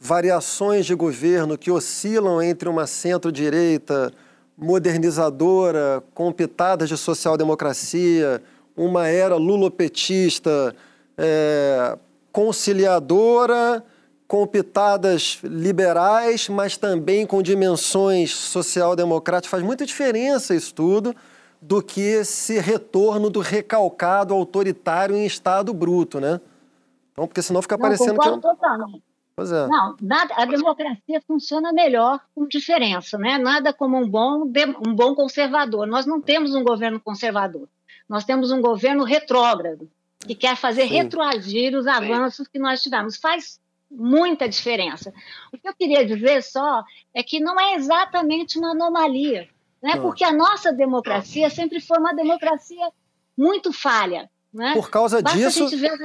[0.00, 4.10] variações de governo que oscilam entre uma centro-direita
[4.56, 8.42] modernizadora, com pitadas de social-democracia,
[8.76, 10.74] uma era lulopetista,
[11.16, 11.96] é,
[12.32, 13.84] conciliadora,
[14.26, 19.50] com pitadas liberais, mas também com dimensões social-democráticas.
[19.50, 21.14] Faz muita diferença isso tudo
[21.62, 26.40] do que esse retorno do recalcado autoritário em estado bruto, né?
[27.12, 28.28] Então, porque senão fica Não, parecendo que...
[28.28, 29.02] concordo totalmente.
[29.34, 29.66] Pois é.
[29.66, 33.38] Não, nada, a democracia funciona melhor com diferença, né?
[33.38, 34.44] Nada como um bom,
[34.86, 35.86] um bom conservador.
[35.86, 37.68] Nós não temos um governo conservador.
[38.08, 39.88] Nós temos um governo retrógrado,
[40.26, 40.94] que quer fazer Sim.
[40.94, 43.16] retroagir os avanços que nós tivemos.
[43.16, 43.58] Faz
[43.90, 45.14] muita diferença.
[45.52, 46.82] O que eu queria dizer só
[47.14, 49.48] é que não é exatamente uma anomalia,
[49.82, 49.94] né?
[49.96, 50.02] Não.
[50.02, 52.90] Porque a nossa democracia sempre foi uma democracia
[53.36, 54.72] muito falha, né?
[54.74, 55.98] Por causa Basta disso, ver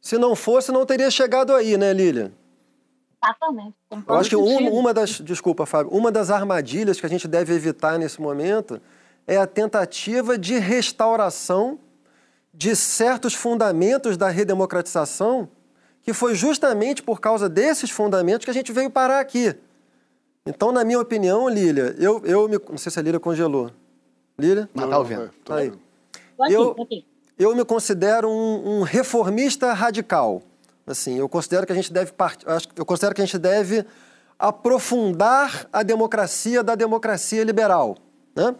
[0.00, 2.32] se não fosse, não teria chegado aí, né, Lília?
[3.22, 3.74] exatamente.
[4.06, 7.52] Eu acho que um- uma das, desculpa, Fábio, uma das armadilhas que a gente deve
[7.54, 8.80] evitar nesse momento
[9.26, 11.80] é a tentativa de restauração
[12.54, 15.48] de certos fundamentos da redemocratização,
[16.02, 19.56] que foi justamente por causa desses fundamentos que a gente veio parar aqui.
[20.46, 23.70] Então, na minha opinião, Lília, eu, eu me, não sei se a Lília congelou.
[24.38, 24.68] Lília?
[24.72, 25.30] Mas tá ouvindo.
[25.44, 25.72] Tá aí.
[26.48, 26.76] Eu-.
[27.38, 30.42] Eu me considero um, um reformista radical.
[30.86, 32.42] Assim, eu considero que a gente deve part...
[32.74, 33.84] eu considero que a gente deve
[34.38, 37.96] aprofundar a democracia da democracia liberal,
[38.34, 38.54] né?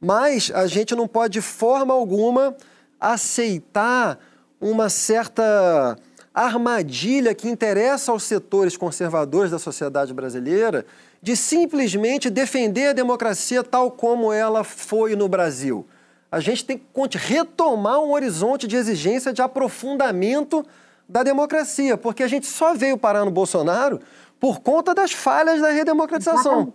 [0.00, 2.56] Mas a gente não pode de forma alguma
[2.98, 4.18] aceitar
[4.60, 5.96] uma certa
[6.32, 10.86] armadilha que interessa aos setores conservadores da sociedade brasileira
[11.22, 15.86] de simplesmente defender a democracia tal como ela foi no Brasil.
[16.30, 20.64] A gente tem que retomar um horizonte de exigência de aprofundamento
[21.08, 24.00] da democracia, porque a gente só veio parar no Bolsonaro
[24.38, 26.74] por conta das falhas da redemocratização.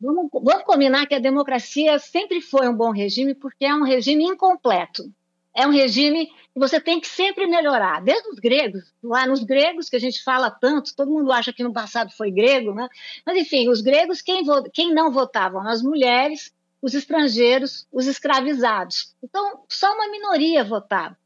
[0.00, 4.24] Vamos, vamos combinar que a democracia sempre foi um bom regime, porque é um regime
[4.24, 5.10] incompleto.
[5.56, 8.02] É um regime que você tem que sempre melhorar.
[8.02, 11.62] Desde os gregos, lá nos gregos, que a gente fala tanto, todo mundo acha que
[11.62, 12.88] no passado foi grego, né?
[13.24, 15.66] Mas, enfim, os gregos, quem, quem não votavam?
[15.66, 19.14] As mulheres, os estrangeiros, os escravizados.
[19.22, 21.16] Então, só uma minoria votava.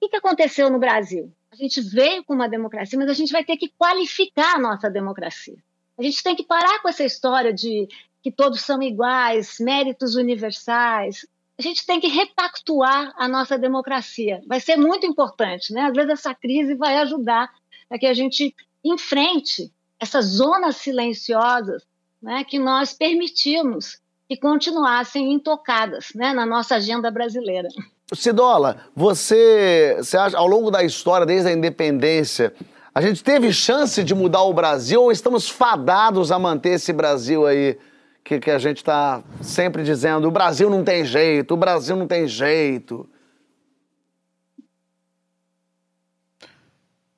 [0.00, 1.32] O que aconteceu no Brasil?
[1.50, 4.88] A gente veio com uma democracia, mas a gente vai ter que qualificar a nossa
[4.88, 5.56] democracia.
[5.98, 7.88] A gente tem que parar com essa história de
[8.22, 11.26] que todos são iguais, méritos universais.
[11.58, 14.40] A gente tem que repactuar a nossa democracia.
[14.46, 15.82] Vai ser muito importante, né?
[15.82, 17.50] Às vezes essa crise vai ajudar
[17.90, 21.82] a que a gente enfrente essas zonas silenciosas
[22.20, 27.68] né, que nós permitimos que continuassem intocadas né, na nossa agenda brasileira.
[28.14, 32.54] Cidola, você, você acha, ao longo da história, desde a independência,
[32.94, 37.46] a gente teve chance de mudar o Brasil ou estamos fadados a manter esse Brasil
[37.46, 37.78] aí
[38.24, 42.06] que, que a gente está sempre dizendo: o Brasil não tem jeito, o Brasil não
[42.06, 43.08] tem jeito?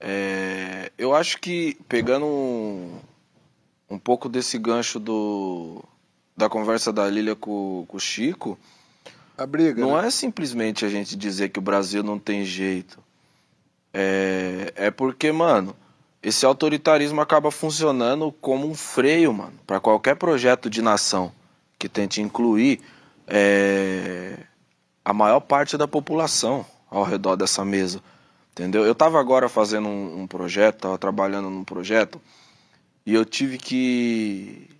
[0.00, 2.98] É, eu acho que, pegando um,
[3.88, 5.82] um pouco desse gancho do,
[6.36, 8.58] da conversa da Lília com, com o Chico,
[9.36, 10.06] a briga, não né?
[10.06, 13.02] é simplesmente a gente dizer que o Brasil não tem jeito.
[13.92, 15.74] É, é porque, mano,
[16.24, 21.30] esse autoritarismo acaba funcionando como um freio, mano, para qualquer projeto de nação
[21.78, 22.80] que tente incluir
[23.26, 24.38] é,
[25.04, 28.00] a maior parte da população ao redor dessa mesa.
[28.52, 28.86] Entendeu?
[28.86, 32.18] Eu estava agora fazendo um, um projeto, estava trabalhando num projeto,
[33.04, 34.70] e eu tive que.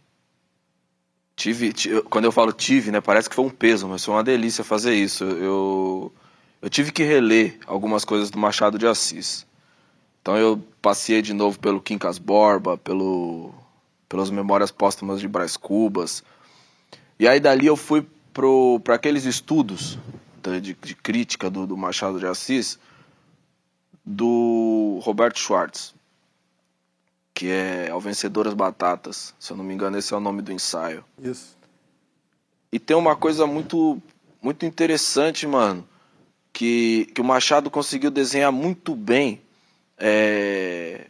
[1.36, 4.24] Tive, tive, quando eu falo tive, né, parece que foi um peso, mas foi uma
[4.24, 5.24] delícia fazer isso.
[5.24, 6.12] Eu,
[6.62, 9.44] eu tive que reler algumas coisas do Machado de Assis.
[10.24, 13.52] Então eu passei de novo pelo Quincas Borba, pelo,
[14.08, 16.24] pelas Memórias Póstumas de Brás Cubas.
[17.18, 18.06] E aí dali eu fui
[18.82, 19.98] para aqueles estudos
[20.62, 22.78] de, de crítica do, do, Machado de Assis,
[24.02, 25.94] do Roberto Schwartz,
[27.34, 29.34] que é Ao Vencedor as Batatas.
[29.38, 31.04] Se eu não me engano, esse é o nome do ensaio.
[31.22, 31.54] Isso.
[32.72, 34.00] E tem uma coisa muito,
[34.40, 35.86] muito interessante, mano,
[36.50, 39.43] que, que o Machado conseguiu desenhar muito bem
[39.98, 41.06] é,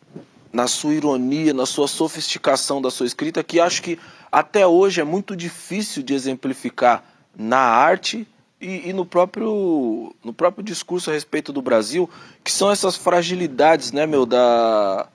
[0.52, 3.98] na sua ironia, na sua sofisticação da sua escrita, que acho que
[4.30, 7.04] até hoje é muito difícil de exemplificar
[7.36, 8.26] na arte
[8.60, 12.08] e, e, no, próprio, no próprio discurso a respeito do Brasil,
[12.42, 15.08] que são essas fragilidades, né, meu, da,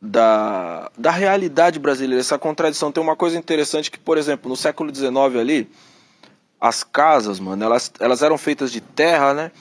[0.00, 2.90] da, da realidade brasileira, essa contradição.
[2.90, 5.68] Tem uma coisa interessante que, por exemplo, no século XIX ali,
[6.60, 9.52] as casas, mano, elas, elas eram feitas de terra, né,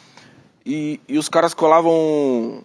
[0.65, 2.63] e, e os caras colavam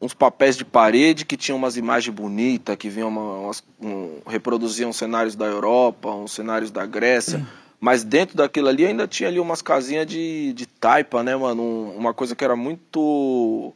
[0.00, 4.92] uns papéis de parede que tinham umas imagens bonitas, que vinham uma, umas, um, reproduziam
[4.92, 7.46] cenários da Europa, uns cenários da Grécia.
[7.78, 11.62] Mas dentro daquilo ali ainda tinha ali umas casinhas de, de taipa, né, mano?
[11.62, 13.74] Um, uma coisa que era muito.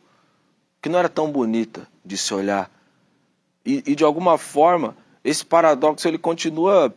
[0.80, 2.70] que não era tão bonita de se olhar.
[3.64, 6.94] E, e de alguma forma, esse paradoxo ele continua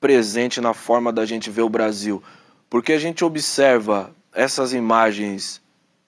[0.00, 2.22] presente na forma da gente ver o Brasil.
[2.70, 5.60] Porque a gente observa essas imagens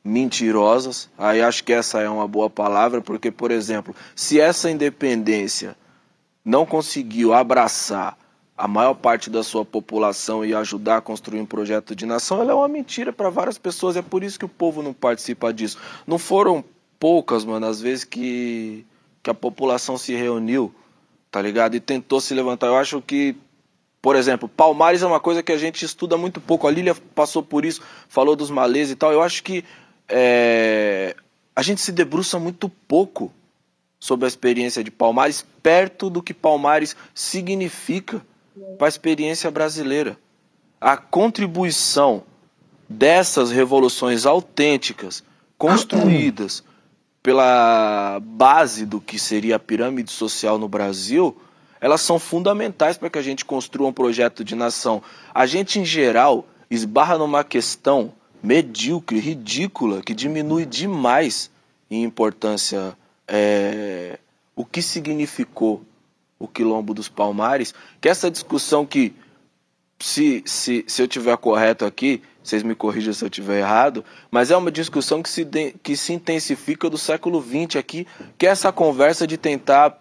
[0.05, 1.09] mentirosas.
[1.17, 5.77] Aí acho que essa é uma boa palavra, porque, por exemplo, se essa independência
[6.45, 8.17] não conseguiu abraçar
[8.57, 12.53] a maior parte da sua população e ajudar a construir um projeto de nação, ela
[12.53, 13.97] é uma mentira para várias pessoas.
[13.97, 15.79] É por isso que o povo não participa disso.
[16.07, 16.63] Não foram
[16.99, 18.85] poucas, mano, as vezes que,
[19.23, 20.75] que a população se reuniu,
[21.31, 21.75] tá ligado?
[21.75, 22.67] E tentou se levantar.
[22.67, 23.35] Eu acho que
[24.03, 26.67] por exemplo, Palmares é uma coisa que a gente estuda muito pouco.
[26.67, 29.13] A Lília passou por isso, falou dos malês e tal.
[29.13, 29.63] Eu acho que
[30.11, 31.14] é,
[31.55, 33.33] a gente se debruça muito pouco
[33.99, 38.20] sobre a experiência de Palmares, perto do que Palmares significa
[38.79, 40.18] para a experiência brasileira.
[40.81, 42.23] A contribuição
[42.88, 45.23] dessas revoluções autênticas,
[45.57, 46.64] construídas
[47.23, 51.37] pela base do que seria a pirâmide social no Brasil,
[51.81, 55.03] elas são fundamentais para que a gente construa um projeto de nação.
[55.35, 61.50] A gente, em geral, esbarra numa questão medíocre, ridícula, que diminui demais
[61.90, 62.96] em importância
[63.27, 64.19] é,
[64.56, 65.83] o que significou
[66.38, 69.15] o quilombo dos Palmares, que essa discussão que,
[69.98, 74.50] se, se, se eu tiver correto aqui, vocês me corrijam se eu tiver errado, mas
[74.50, 75.46] é uma discussão que se,
[75.83, 78.06] que se intensifica do século XX aqui,
[78.38, 80.00] que é essa conversa de tentar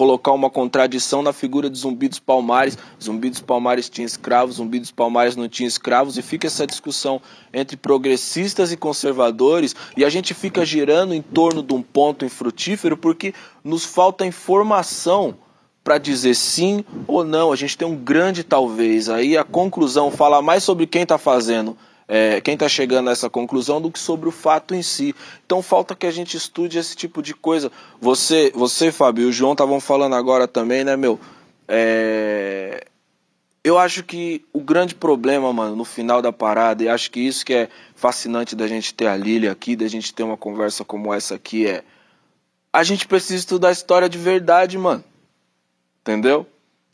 [0.00, 2.78] colocar uma contradição na figura de Zumbi dos Palmares.
[3.02, 7.20] Zumbi dos Palmares tinha escravos, Zumbi dos Palmares não tinha escravos, e fica essa discussão
[7.52, 12.96] entre progressistas e conservadores, e a gente fica girando em torno de um ponto infrutífero
[12.96, 15.36] porque nos falta informação
[15.84, 17.52] para dizer sim ou não.
[17.52, 19.10] A gente tem um grande talvez.
[19.10, 21.76] Aí a conclusão fala mais sobre quem está fazendo,
[22.12, 25.14] é, quem está chegando a essa conclusão, do que sobre o fato em si.
[25.46, 27.70] Então falta que a gente estude esse tipo de coisa.
[28.00, 31.20] Você, você Fábio e o João estavam falando agora também, né, meu?
[31.68, 32.84] É,
[33.62, 37.46] eu acho que o grande problema, mano, no final da parada, e acho que isso
[37.46, 41.14] que é fascinante da gente ter a Lilia aqui, da gente ter uma conversa como
[41.14, 41.84] essa aqui, é.
[42.72, 45.04] A gente precisa estudar a história de verdade, mano.
[46.00, 46.44] Entendeu?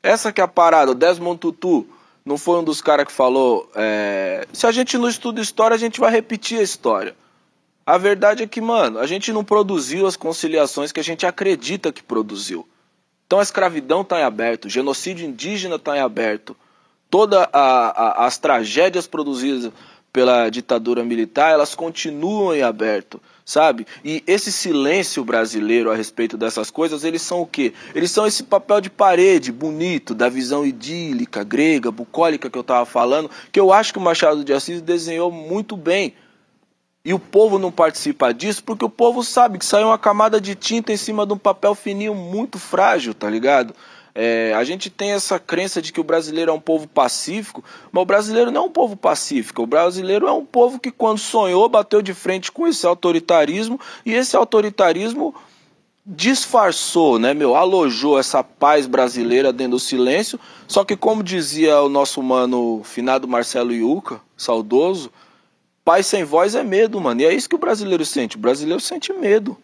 [0.02, 0.92] Essa que é a parada.
[0.92, 1.86] O Desmond Tutu
[2.26, 5.78] não foi um dos caras que falou: é, se a gente não estuda história, a
[5.78, 7.14] gente vai repetir a história.
[7.86, 11.92] A verdade é que, mano, a gente não produziu as conciliações que a gente acredita
[11.92, 12.68] que produziu.
[13.26, 16.56] Então a escravidão está em aberto, o genocídio indígena está em aberto,
[17.08, 19.72] todas as tragédias produzidas
[20.12, 23.86] pela ditadura militar, elas continuam em aberto, sabe?
[24.04, 27.72] E esse silêncio brasileiro a respeito dessas coisas, eles são o quê?
[27.94, 32.84] Eles são esse papel de parede bonito, da visão idílica, grega, bucólica que eu estava
[32.84, 36.12] falando, que eu acho que o Machado de Assis desenhou muito bem
[37.04, 40.56] e o povo não participa disso porque o povo sabe que saiu uma camada de
[40.56, 43.72] tinta em cima de um papel fininho muito frágil, tá ligado?
[44.18, 47.62] É, a gente tem essa crença de que o brasileiro é um povo pacífico,
[47.92, 49.62] mas o brasileiro não é um povo pacífico.
[49.62, 54.14] O brasileiro é um povo que, quando sonhou, bateu de frente com esse autoritarismo e
[54.14, 55.34] esse autoritarismo
[56.04, 60.40] disfarçou, né, meu, alojou essa paz brasileira dentro do silêncio.
[60.66, 65.10] Só que, como dizia o nosso mano finado Marcelo Iuca, saudoso,
[65.86, 67.20] Paz sem voz é medo, mano.
[67.20, 68.36] E é isso que o brasileiro sente.
[68.36, 69.56] O brasileiro sente medo.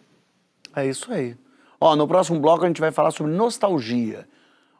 [0.73, 1.35] É isso aí.
[1.81, 4.25] Ó, no próximo bloco a gente vai falar sobre nostalgia.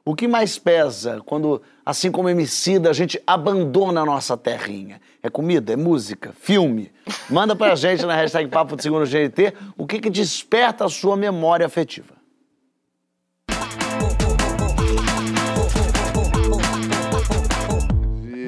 [0.05, 4.99] O que mais pesa quando, assim como Emicida, a gente abandona a nossa terrinha?
[5.21, 5.71] É comida?
[5.71, 6.33] É música?
[6.37, 6.91] Filme?
[7.29, 11.15] Manda pra gente na hashtag Papo de Segundo GNT o que, que desperta a sua
[11.15, 12.15] memória afetiva.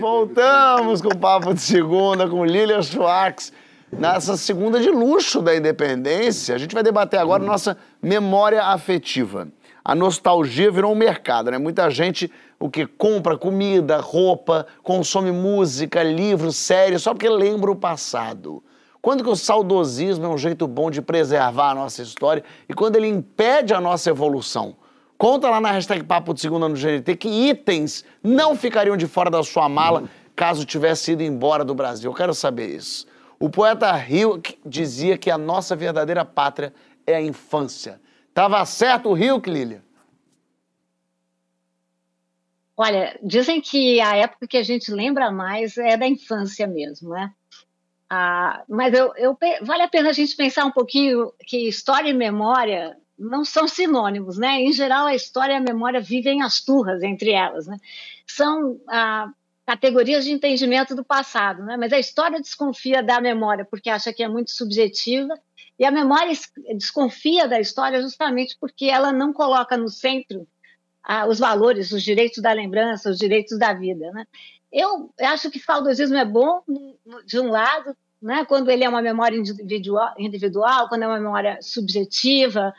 [0.02, 3.54] Voltamos com o Papo de Segunda, com Lilian Schwartz.
[3.98, 9.48] Nessa segunda de luxo da independência, a gente vai debater agora nossa memória afetiva.
[9.88, 11.60] A nostalgia virou um mercado, né?
[11.60, 17.76] Muita gente o que compra comida, roupa, consome música, livros, séries, só porque lembra o
[17.76, 18.64] passado.
[19.00, 22.96] Quando que o saudosismo é um jeito bom de preservar a nossa história e quando
[22.96, 24.76] ele impede a nossa evolução?
[25.20, 29.30] Conta lá na hashtag Papo de Segunda no GNT que itens não ficariam de fora
[29.30, 30.06] da sua mala
[30.36, 32.10] caso tivesse ido embora do Brasil.
[32.10, 33.06] Eu quero saber isso.
[33.40, 36.74] O poeta Hilke dizia que a nossa verdadeira pátria
[37.06, 38.02] é a infância.
[38.36, 39.82] Tava certo o Hilke, Lilia?
[42.76, 47.32] Olha, dizem que a época que a gente lembra mais é da infância mesmo, né?
[48.10, 52.14] Ah, mas eu, eu, vale a pena a gente pensar um pouquinho que história e
[52.14, 54.62] memória não são sinônimos, né?
[54.62, 57.78] Em geral, a história e a memória vivem as turras entre elas, né?
[58.28, 59.32] São ah,
[59.66, 61.78] categorias de entendimento do passado, né?
[61.78, 65.40] Mas a história desconfia da memória porque acha que é muito subjetiva
[65.78, 66.34] e a memória
[66.76, 70.48] desconfia da história justamente porque ela não coloca no centro
[71.04, 74.26] ah, os valores, os direitos da lembrança, os direitos da vida, né?
[74.72, 76.62] Eu acho que saudosismo é bom
[77.26, 78.44] de um lado, né?
[78.46, 82.74] Quando ele é uma memória individual, individual quando é uma memória subjetiva,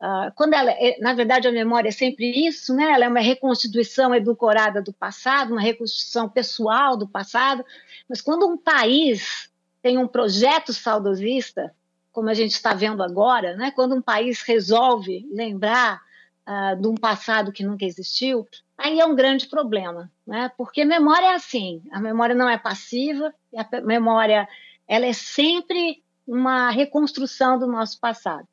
[0.00, 2.92] Uh, quando ela, é, na verdade, a memória é sempre isso, né?
[2.92, 7.64] Ela é uma reconstituição edulcorada do passado, uma reconstituição pessoal do passado.
[8.08, 9.50] Mas quando um país
[9.82, 11.74] tem um projeto saudosista,
[12.18, 13.70] como a gente está vendo agora, né?
[13.70, 16.02] Quando um país resolve lembrar
[16.48, 18.44] uh, de um passado que nunca existiu,
[18.76, 20.50] aí é um grande problema, né?
[20.58, 24.48] Porque memória é assim, a memória não é passiva, a memória
[24.88, 28.48] ela é sempre uma reconstrução do nosso passado.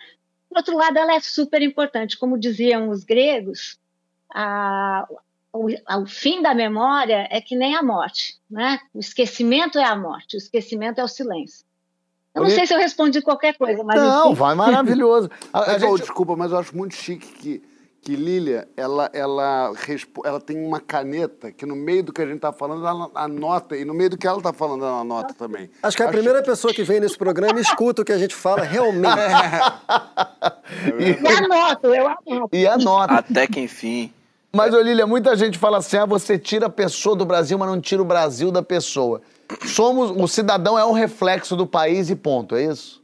[0.48, 2.20] Por outro lado, ela é super importante.
[2.20, 3.80] Como diziam os gregos,
[4.32, 5.08] a,
[5.52, 8.38] o, o, fim da memória é que nem a morte.
[8.48, 8.80] Né?
[8.94, 11.65] O esquecimento é a morte, o esquecimento é o silêncio.
[12.36, 13.96] Eu não sei se eu respondi qualquer coisa, mas.
[13.96, 15.30] Não, vai maravilhoso.
[15.54, 16.02] A, a gente...
[16.02, 17.76] Desculpa, mas eu acho muito chique que
[18.06, 19.74] que Lilia, ela, ela,
[20.24, 23.76] ela tem uma caneta que no meio do que a gente está falando, ela anota,
[23.76, 25.72] e no meio do que ela está falando, ela anota também.
[25.82, 28.36] Acho que a Acho primeira pessoa que vem nesse programa escuta o que a gente
[28.36, 29.06] fala realmente.
[30.68, 31.22] É.
[31.22, 32.50] e anoto, eu anoto.
[32.52, 33.14] E anota.
[33.14, 34.12] Até que enfim.
[34.54, 37.70] Mas, ô Lilia, muita gente fala assim, ah, você tira a pessoa do Brasil, mas
[37.70, 39.22] não tira o Brasil da pessoa.
[39.68, 43.04] Somos, o cidadão é um reflexo do país e ponto, é isso?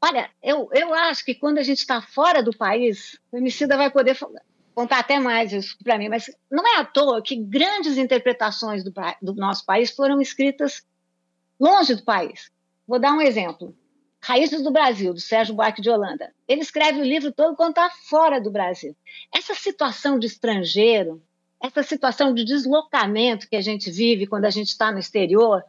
[0.00, 3.90] Olha, eu, eu acho que quando a gente está fora do país, o Emicida vai
[3.90, 4.18] poder
[4.74, 8.92] contar até mais isso para mim, mas não é à toa que grandes interpretações do,
[9.20, 10.84] do nosso país foram escritas
[11.60, 12.50] longe do país.
[12.86, 13.76] Vou dar um exemplo.
[14.20, 16.32] Raízes do Brasil, do Sérgio Buarque de Holanda.
[16.48, 18.96] Ele escreve o livro todo quando está fora do Brasil.
[19.34, 21.22] Essa situação de estrangeiro,
[21.62, 25.64] essa situação de deslocamento que a gente vive quando a gente está no exterior,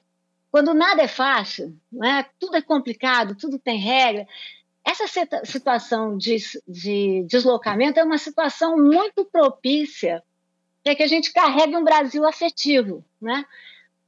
[0.51, 2.25] quando nada é fácil, né?
[2.39, 4.27] tudo é complicado, tudo tem regra.
[4.83, 5.05] Essa
[5.45, 6.37] situação de,
[6.67, 10.23] de deslocamento é uma situação muito propícia
[10.83, 13.05] para que a gente carregue um Brasil afetivo.
[13.21, 13.45] Né?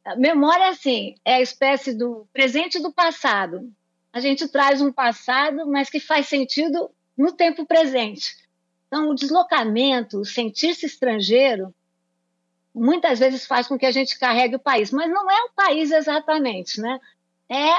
[0.03, 3.71] A memória, assim, é a espécie do presente do passado.
[4.11, 8.35] A gente traz um passado, mas que faz sentido no tempo presente.
[8.87, 11.73] Então, o deslocamento, o sentir-se estrangeiro,
[12.73, 15.91] muitas vezes faz com que a gente carregue o país, mas não é o país
[15.91, 16.99] exatamente, né?
[17.49, 17.73] É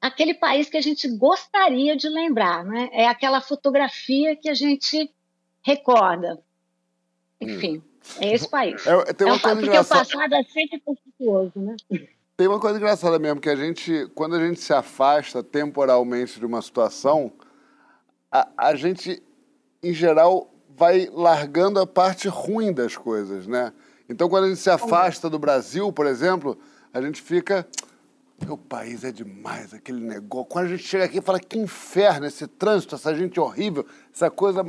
[0.00, 2.88] aquele país que a gente gostaria de lembrar, né?
[2.92, 5.12] É aquela fotografia que a gente
[5.62, 6.40] recorda.
[7.40, 7.82] Enfim,
[8.18, 8.86] é esse país.
[8.86, 11.76] É, tem uma é, coisa porque o passado é sempre conflituoso, né?
[12.36, 16.46] Tem uma coisa engraçada mesmo, que a gente, quando a gente se afasta temporalmente de
[16.46, 17.30] uma situação,
[18.32, 19.22] a, a gente,
[19.82, 23.72] em geral, vai largando a parte ruim das coisas, né?
[24.08, 26.58] Então, quando a gente se afasta do Brasil, por exemplo,
[26.92, 27.66] a gente fica.
[28.42, 30.46] Meu país é demais, aquele negócio.
[30.46, 34.30] Quando a gente chega aqui e fala que inferno, esse trânsito, essa gente horrível, essa
[34.30, 34.64] coisa,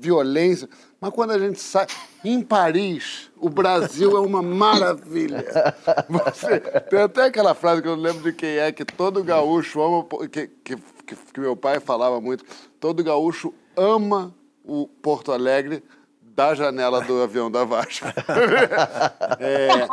[0.00, 0.68] violência.
[1.00, 1.86] Mas quando a gente sai.
[2.24, 5.44] Em Paris, o Brasil é uma maravilha.
[6.10, 6.58] Você,
[6.90, 10.04] tem até aquela frase que eu não lembro de quem é, que todo gaúcho ama.
[10.28, 10.76] Que, que,
[11.06, 12.44] que, que meu pai falava muito.
[12.80, 14.34] Todo gaúcho ama
[14.64, 15.82] o Porto Alegre
[16.34, 18.06] da janela do avião da Vasco.
[19.38, 19.86] é,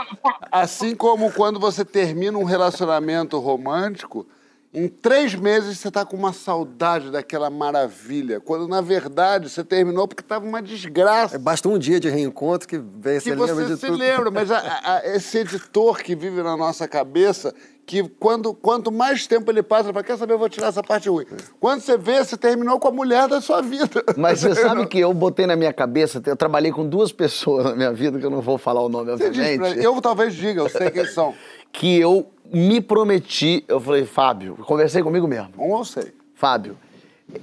[0.52, 4.26] assim como quando você termina um relacionamento romântico,
[4.74, 10.08] em três meses você está com uma saudade daquela maravilha, quando na verdade você terminou
[10.08, 11.36] porque estava uma desgraça.
[11.36, 13.98] É, basta um dia de reencontro que vem, você lembra você de se tudo.
[13.98, 17.54] lembra, mas a, a, esse editor que vive na nossa cabeça,
[17.92, 20.82] que quando, quanto mais tempo ele passa, ele fala, quer saber, eu vou tirar essa
[20.82, 21.26] parte ruim.
[21.60, 24.02] Quando você vê, você terminou com a mulher da sua vida.
[24.16, 27.76] Mas você sabe que eu botei na minha cabeça, eu trabalhei com duas pessoas na
[27.76, 29.74] minha vida, que eu não vou falar o nome, Você obviamente.
[29.74, 31.36] ele, eu talvez diga, eu sei quem são.
[31.70, 35.52] que eu me prometi, eu falei, Fábio, conversei comigo mesmo.
[35.58, 36.14] Um eu sei.
[36.34, 36.78] Fábio,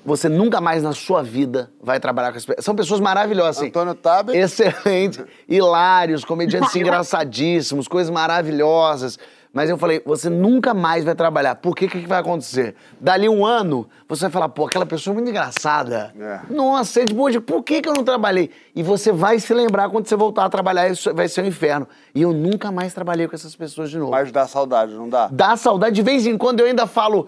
[0.02, 2.64] você nunca mais na sua vida vai trabalhar com as pessoas.
[2.64, 3.66] São pessoas maravilhosas, assim.
[3.66, 4.34] Antônio Tabet.
[4.34, 9.18] Excelente, hilários, comediantes engraçadíssimos, coisas maravilhosas.
[9.58, 11.56] Mas eu falei, você nunca mais vai trabalhar.
[11.56, 11.86] Por quê?
[11.86, 12.76] O que, que vai acontecer?
[13.00, 16.14] Dali um ano, você vai falar, pô, aquela pessoa é muito engraçada.
[16.16, 16.38] É.
[16.48, 18.52] Nossa, é de boa, de- por que, que eu não trabalhei?
[18.72, 21.88] E você vai se lembrar quando você voltar a trabalhar, isso vai ser um inferno.
[22.14, 24.12] E eu nunca mais trabalhei com essas pessoas de novo.
[24.12, 25.26] Mas dá saudade, não dá?
[25.26, 25.96] Dá saudade.
[25.96, 27.26] De vez em quando eu ainda falo,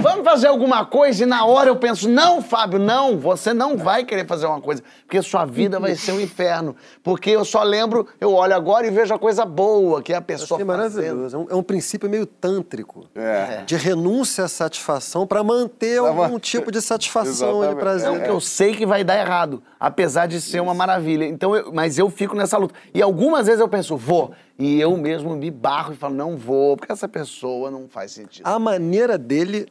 [0.00, 1.22] vamos fazer alguma coisa?
[1.22, 4.82] E na hora eu penso, não, Fábio, não, você não vai querer fazer uma coisa.
[5.06, 6.74] Porque sua vida vai ser um inferno.
[7.02, 10.20] Porque eu só lembro, eu olho agora e vejo a coisa boa que é a
[10.22, 10.66] pessoa fazendo.
[10.66, 11.36] maravilhoso.
[11.36, 13.06] É um, é um princípio meio tântrico.
[13.14, 13.62] É.
[13.64, 18.08] De renúncia à satisfação para manter algum tipo de satisfação e prazer.
[18.08, 21.24] É o que eu sei que vai dar errado, apesar de ser uma maravilha.
[21.24, 22.74] Então, eu- mas eu fico nessa luta.
[22.94, 24.32] E algumas vezes eu penso, vou.
[24.58, 28.46] E eu mesmo me barro e falo, não vou, porque essa pessoa não faz sentido.
[28.46, 29.66] A maneira dele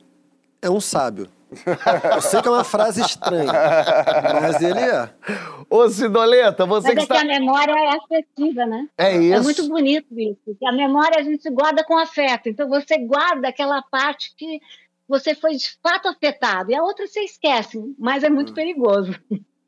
[0.62, 1.28] é um sábio.
[2.16, 3.51] Eu sei que é uma frase estranha,
[4.41, 5.09] mas ele é.
[5.70, 7.22] Ô, Cidoleta, você Mas que é que está...
[7.22, 8.88] a memória é afetiva, né?
[8.97, 9.36] É isso.
[9.36, 10.55] É muito bonito isso.
[10.57, 12.47] que A memória a gente guarda com afeto.
[12.47, 14.62] Então você guarda aquela parte que
[15.09, 16.72] você foi de fato afetado.
[16.72, 18.34] E a outra você esquece, mas é Hum.
[18.36, 19.14] muito perigoso.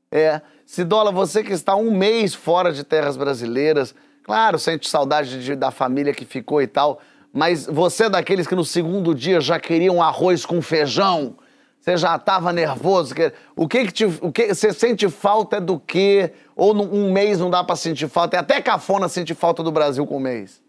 [0.10, 0.42] É.
[0.66, 5.70] Cidola, você que está um mês fora de terras brasileiras, claro, sente saudade de- da
[5.70, 7.02] família que ficou e tal,
[7.34, 11.36] mas você é daqueles que no segundo dia já queriam arroz com feijão?
[11.82, 13.14] Você já estava nervoso?
[13.14, 16.32] que- O que que te, o que você sente falta é do quê?
[16.56, 18.38] Ou num- um mês não dá pra sentir falta?
[18.38, 20.62] É até cafona sentir falta do Brasil com um mês.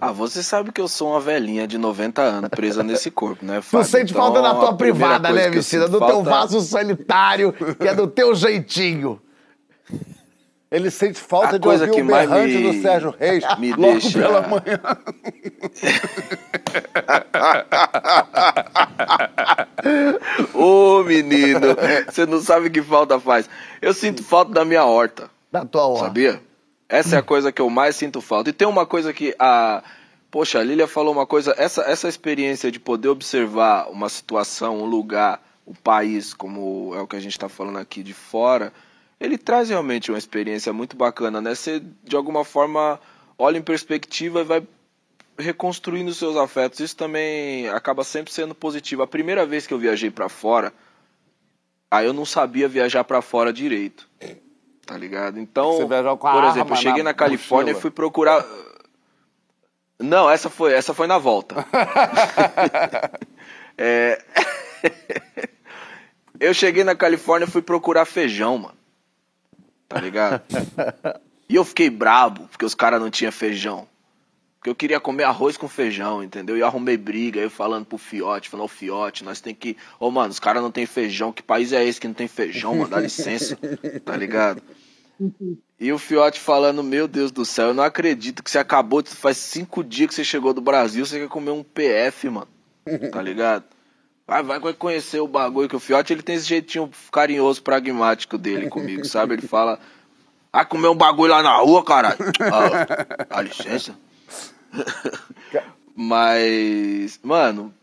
[0.00, 3.56] Ah, você sabe que eu sou uma velhinha de 90 anos presa nesse corpo, né,
[3.56, 3.86] Não Fábio?
[3.86, 5.86] sente Então, falta da tua privada, né, que Vicida?
[5.88, 9.20] Do teu falta- vaso sanitário, que é do teu jeitinho.
[10.72, 13.72] Ele sente falta A de coisa ouvir que o berrante me- do Sérgio Reis me
[13.72, 14.80] logo deixa- pela manhã.
[20.54, 21.60] Ô, menino,
[22.08, 23.48] você não sabe que falta faz.
[23.80, 26.04] Eu sinto falta da minha horta, Da tua hora.
[26.04, 26.40] sabia?
[26.88, 28.50] Essa é a coisa que eu mais sinto falta.
[28.50, 29.82] E tem uma coisa que a.
[30.30, 31.54] Poxa, a Lília falou uma coisa.
[31.58, 37.06] Essa, essa experiência de poder observar uma situação, um lugar, o país, como é o
[37.06, 38.72] que a gente está falando aqui de fora,
[39.22, 41.54] ele traz realmente uma experiência muito bacana, né?
[41.54, 42.98] Você, de alguma forma,
[43.38, 44.62] olha em perspectiva e vai
[45.38, 46.80] reconstruindo os seus afetos.
[46.80, 49.02] Isso também acaba sempre sendo positivo.
[49.02, 50.72] A primeira vez que eu viajei para fora,
[51.90, 54.08] aí eu não sabia viajar para fora direito.
[54.84, 55.38] Tá ligado?
[55.38, 58.44] Então, por exemplo, eu cheguei na na Califórnia e fui procurar
[59.98, 61.64] Não, essa foi, essa foi na volta.
[63.78, 64.22] É,
[66.40, 68.81] Eu cheguei na Califórnia e fui procurar feijão, mano.
[69.92, 70.42] Tá ligado?
[71.48, 73.86] E eu fiquei brabo, porque os caras não tinham feijão.
[74.58, 76.56] Porque eu queria comer arroz com feijão, entendeu?
[76.56, 79.76] E eu arrumei briga, eu falando pro Fiote, falando, ô Fiote, nós tem que.
[79.98, 81.32] Ô, mano, os caras não tem feijão.
[81.32, 82.88] Que país é esse que não tem feijão, mano?
[82.88, 83.58] Dá licença,
[84.04, 84.62] tá ligado?
[85.78, 89.36] E o Fiote falando, meu Deus do céu, eu não acredito que você acabou, faz
[89.36, 92.48] cinco dias que você chegou do Brasil, você quer comer um PF, mano.
[93.10, 93.64] Tá ligado?
[94.26, 98.38] Vai, vai vai conhecer o bagulho que o Fiote, ele tem esse jeitinho carinhoso, pragmático
[98.38, 99.34] dele comigo, sabe?
[99.34, 99.78] Ele fala,
[100.52, 102.18] vai comer um bagulho lá na rua, caralho.
[102.40, 103.96] Ah, dá licença.
[105.94, 107.74] Mas, mano,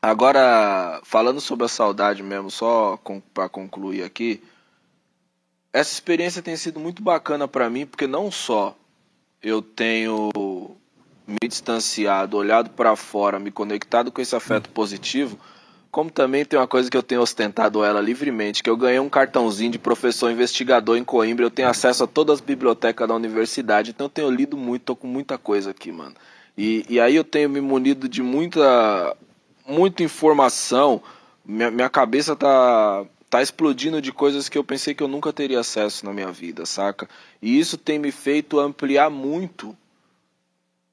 [0.00, 4.42] agora falando sobre a saudade mesmo, só com, pra concluir aqui,
[5.72, 8.76] essa experiência tem sido muito bacana pra mim, porque não só
[9.42, 10.30] eu tenho
[11.26, 15.38] me distanciado, olhado pra fora, me conectado com esse afeto positivo,
[15.90, 19.08] como também tem uma coisa que eu tenho ostentado ela livremente, que eu ganhei um
[19.08, 23.90] cartãozinho de professor investigador em Coimbra, eu tenho acesso a todas as bibliotecas da universidade,
[23.90, 26.14] então eu tenho lido muito, tô com muita coisa aqui, mano.
[26.56, 29.16] E, e aí eu tenho me munido de muita,
[29.66, 31.02] muita informação,
[31.44, 35.60] minha, minha cabeça tá, tá explodindo de coisas que eu pensei que eu nunca teria
[35.60, 37.08] acesso na minha vida, saca?
[37.42, 39.76] E isso tem me feito ampliar muito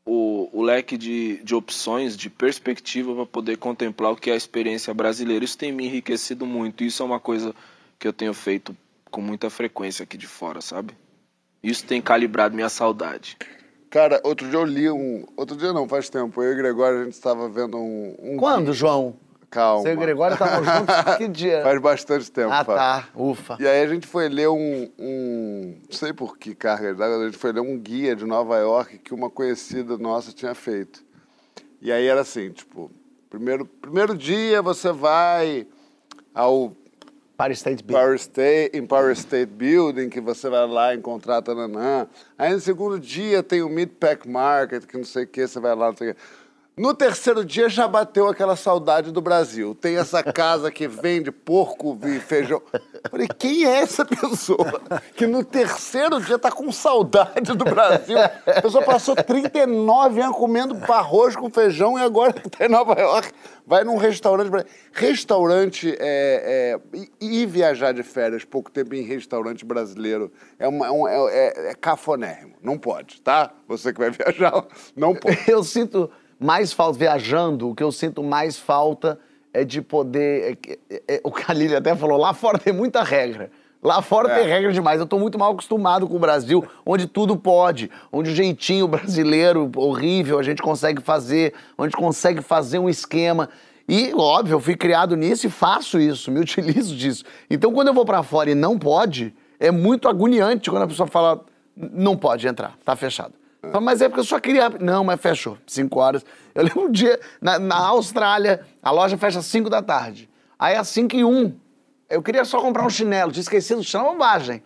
[0.06, 4.38] o, o leque de, de opções, de perspectiva para poder contemplar o que é a
[4.38, 5.46] experiência brasileira.
[5.46, 6.84] Isso tem me enriquecido muito.
[6.84, 7.56] Isso é uma coisa
[7.98, 8.76] que eu tenho feito
[9.10, 10.94] com muita frequência aqui de fora, sabe?
[11.62, 13.38] Isso tem calibrado minha saudade.
[13.90, 15.26] Cara, outro dia eu li um.
[15.38, 16.42] Outro dia não, faz tempo.
[16.42, 18.16] Eu e o Gregório, a gente estava vendo um.
[18.20, 19.16] um Quando, João?
[19.54, 19.84] Calma.
[19.84, 21.62] Você e o Gregório estavam juntos que dia?
[21.62, 22.52] Faz bastante tempo.
[22.52, 23.08] Ah, tá.
[23.14, 23.56] Ufa.
[23.60, 27.26] E aí a gente foi ler um, um não sei por que carga d'água, a
[27.26, 31.06] gente foi ler um guia de Nova York que uma conhecida nossa tinha feito.
[31.80, 32.90] E aí era assim, tipo,
[33.30, 35.68] primeiro, primeiro dia você vai
[36.34, 36.76] ao
[37.38, 38.02] Paris State Building.
[38.02, 42.08] Power State, Empire State Building, que você vai lá encontrar Tananã.
[42.38, 45.76] Aí no segundo dia tem o Midpack Market, que não sei o que, você vai
[45.76, 46.22] lá, não sei o que.
[46.76, 49.76] No terceiro dia já bateu aquela saudade do Brasil.
[49.76, 52.64] Tem essa casa que vende porco e feijão.
[53.12, 54.82] Falei, quem é essa pessoa
[55.16, 58.18] que no terceiro dia tá com saudade do Brasil?
[58.20, 63.32] A pessoa passou 39 anos comendo arroz com feijão e agora tá em Nova York.
[63.68, 64.66] Vai num restaurante.
[64.92, 71.16] Restaurante é, é, e, viajar de férias pouco tempo em restaurante brasileiro é, uma, é,
[71.16, 72.56] é, é- é cafonérrimo.
[72.64, 73.54] Não pode, tá?
[73.68, 74.66] Você que vai viajar,
[74.96, 75.38] não pode.
[75.48, 76.10] Eu sinto
[76.44, 79.18] mais falta, viajando, o que eu sinto mais falta
[79.54, 80.58] é de poder.
[80.68, 83.50] é é- é- o Khalil até falou: lá fora tem muita regra.
[83.82, 84.40] Lá fora É.
[84.40, 85.00] tem regra demais.
[85.00, 89.70] Eu tô muito mal acostumado com o Brasil, onde tudo pode, onde o jeitinho brasileiro
[89.76, 93.50] horrível a gente consegue fazer, onde consegue fazer um esquema.
[93.88, 97.26] E, óbvio, eu fui criado nisso e faço isso, me utilizo disso.
[97.50, 101.08] Então, quando eu vou pra fora e não pode, é muito agoniante quando a pessoa
[101.08, 101.44] fala:
[101.76, 103.34] não pode entrar, tá fechado.
[103.72, 104.70] Fala, Mas é porque eu só queria.
[104.70, 105.58] Não, mas fechou.
[105.66, 106.26] Cinco horas.
[106.54, 110.30] Eu lembro um dia, na, na Austrália, a loja fecha às cinco da tarde.
[110.60, 111.56] Aí às cinco e um,
[112.10, 113.32] eu queria só comprar um chinelo.
[113.32, 114.62] Tinha esquecido o chinelo, uma bobagem.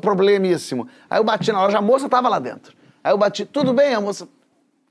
[0.00, 0.88] Problemíssimo.
[1.08, 2.74] Aí eu bati na loja, a moça tava lá dentro.
[3.02, 4.28] Aí eu bati, tudo bem, a moça.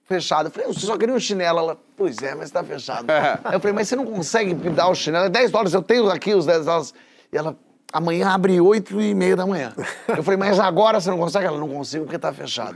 [0.03, 0.47] Fechado.
[0.47, 1.59] Eu falei, você só queria um chinelo.
[1.59, 3.07] Ela, pois é, mas tá fechado.
[3.09, 5.25] Aí eu falei, mas você não consegue me dar o chinelo?
[5.25, 6.93] É 10 dólares, eu tenho aqui os 10 dólares.
[7.31, 7.55] E ela,
[7.91, 9.73] amanhã abre 8 e meia da manhã.
[10.07, 11.45] Eu falei, mas agora você não consegue?
[11.45, 12.75] Ela, não consigo porque tá fechado.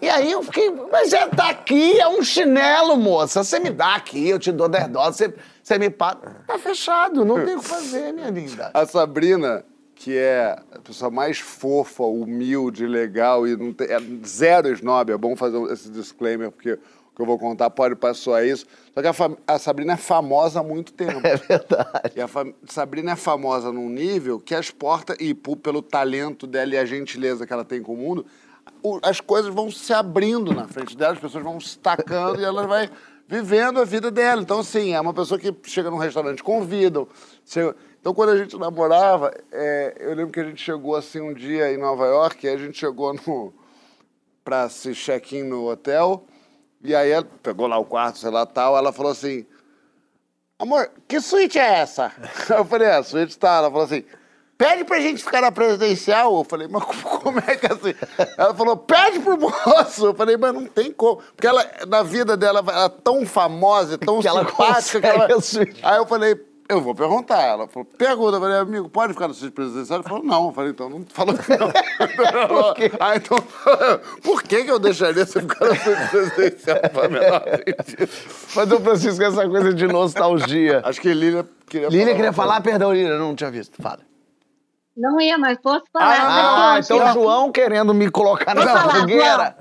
[0.00, 3.44] e aí eu fiquei, mas é daqui, é um chinelo, moça.
[3.44, 6.36] Você me dá aqui, eu te dou 10 dólares, você, você me paga.
[6.46, 8.70] Tá fechado, não tem o que fazer, minha linda.
[8.72, 9.64] A Sabrina,
[9.94, 15.16] que é a pessoa mais fofa, humilde, legal e não tem, é zero snob, é
[15.16, 16.78] bom fazer esse disclaimer, porque
[17.14, 18.64] que eu vou contar pode passar isso.
[18.94, 21.20] Só que a, a Sabrina é famosa há muito tempo.
[21.24, 22.12] É verdade.
[22.16, 22.28] E a
[22.66, 27.46] Sabrina é famosa num nível que as portas, e pelo talento dela e a gentileza
[27.46, 28.24] que ela tem com o mundo,
[29.02, 32.66] as coisas vão se abrindo na frente dela, as pessoas vão se tacando e ela
[32.66, 32.90] vai
[33.28, 34.42] vivendo a vida dela.
[34.42, 37.06] Então, assim, é uma pessoa que chega num restaurante, convidam.
[37.44, 41.32] chega- Então, quando a gente namorava, é, eu lembro que a gente chegou assim um
[41.32, 43.52] dia em Nova York, e a gente chegou no
[44.44, 46.24] pra se check-in no hotel,
[46.82, 49.46] e aí ela pegou lá o quarto, sei lá, tal, ela falou assim,
[50.62, 52.12] Amor, que suíte é essa?
[52.48, 53.56] Eu falei, é, a suíte tá.
[53.56, 54.04] Ela falou assim,
[54.56, 56.36] pede pra gente ficar na presidencial.
[56.36, 57.94] Eu falei, mas como é que é assim?
[58.38, 60.06] Ela falou, pede pro moço.
[60.06, 61.16] Eu falei, mas não tem como.
[61.16, 65.26] Porque ela, na vida dela, ela é tão famosa, tão Que ela simpática que ela...
[65.26, 65.80] consegue a suíte.
[65.82, 66.40] Aí eu falei,
[66.72, 67.42] Eu vou perguntar.
[67.42, 68.36] Ela falou, pergunta.
[68.36, 70.00] Eu falei, amigo, pode ficar no sítio presidencial?
[70.00, 70.46] Ele falou, não.
[70.46, 71.68] Eu falei, então não falou que não.
[72.48, 72.90] por quê?
[72.98, 73.38] Ah, então,
[74.22, 76.78] por que, que eu deixaria você ficar no sítio presidencial?
[78.54, 80.80] Mas o Francisco, essa coisa de nostalgia.
[80.84, 82.16] Acho que Lília queria Lília falar.
[82.16, 83.80] queria falar, perdão, Lília, não tinha visto.
[83.82, 84.00] Fala.
[84.96, 86.74] Não ia, mas posso falar.
[86.74, 89.56] Ah, eu então o João querendo me colocar na falar, fogueira.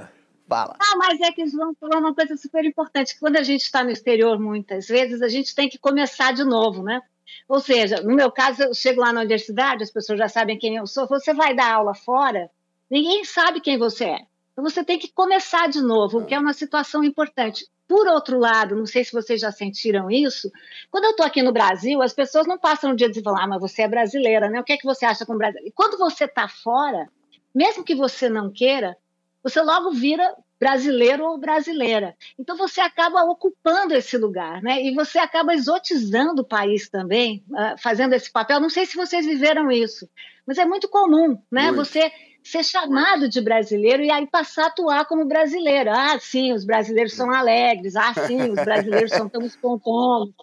[0.51, 0.75] Fala.
[0.81, 3.85] Ah, mas é que o João falou uma coisa super importante, quando a gente está
[3.85, 7.01] no exterior, muitas vezes, a gente tem que começar de novo, né?
[7.47, 10.75] Ou seja, no meu caso, eu chego lá na universidade, as pessoas já sabem quem
[10.75, 12.49] eu sou, você vai dar aula fora,
[12.89, 14.19] ninguém sabe quem você é.
[14.51, 17.65] Então você tem que começar de novo, o que é uma situação importante.
[17.87, 20.51] Por outro lado, não sei se vocês já sentiram isso,
[20.89, 23.61] quando eu estou aqui no Brasil, as pessoas não passam o dia dizendo, ah, mas
[23.61, 24.59] você é brasileira, né?
[24.59, 25.61] O que é que você acha com o Brasil?
[25.65, 27.07] E quando você está fora,
[27.55, 28.97] mesmo que você não queira,
[29.43, 32.15] você logo vira brasileiro ou brasileira.
[32.37, 34.81] Então você acaba ocupando esse lugar, né?
[34.83, 38.59] E você acaba exotizando o país também, ah, fazendo esse papel.
[38.59, 40.07] Não sei se vocês viveram isso,
[40.45, 41.71] mas é muito comum, né?
[41.71, 41.77] Muito.
[41.77, 42.11] Você
[42.43, 45.91] ser chamado de brasileiro e aí passar a atuar como brasileiro.
[45.91, 47.95] Ah, sim, os brasileiros são alegres.
[47.95, 50.33] Ah, sim, os brasileiros são tão espontâneos.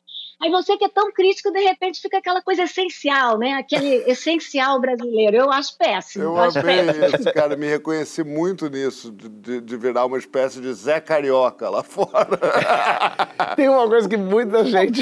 [0.40, 3.54] Aí você que é tão crítico, de repente fica aquela coisa essencial, né?
[3.54, 5.36] Aquele essencial brasileiro.
[5.36, 6.24] Eu acho péssimo.
[6.24, 7.06] Eu acho amei péssimo.
[7.06, 7.56] isso, cara.
[7.56, 12.38] Me reconheci muito nisso, de, de- virar uma espécie de Zé Carioca lá fora.
[13.56, 15.00] Tem uma coisa que muita gente.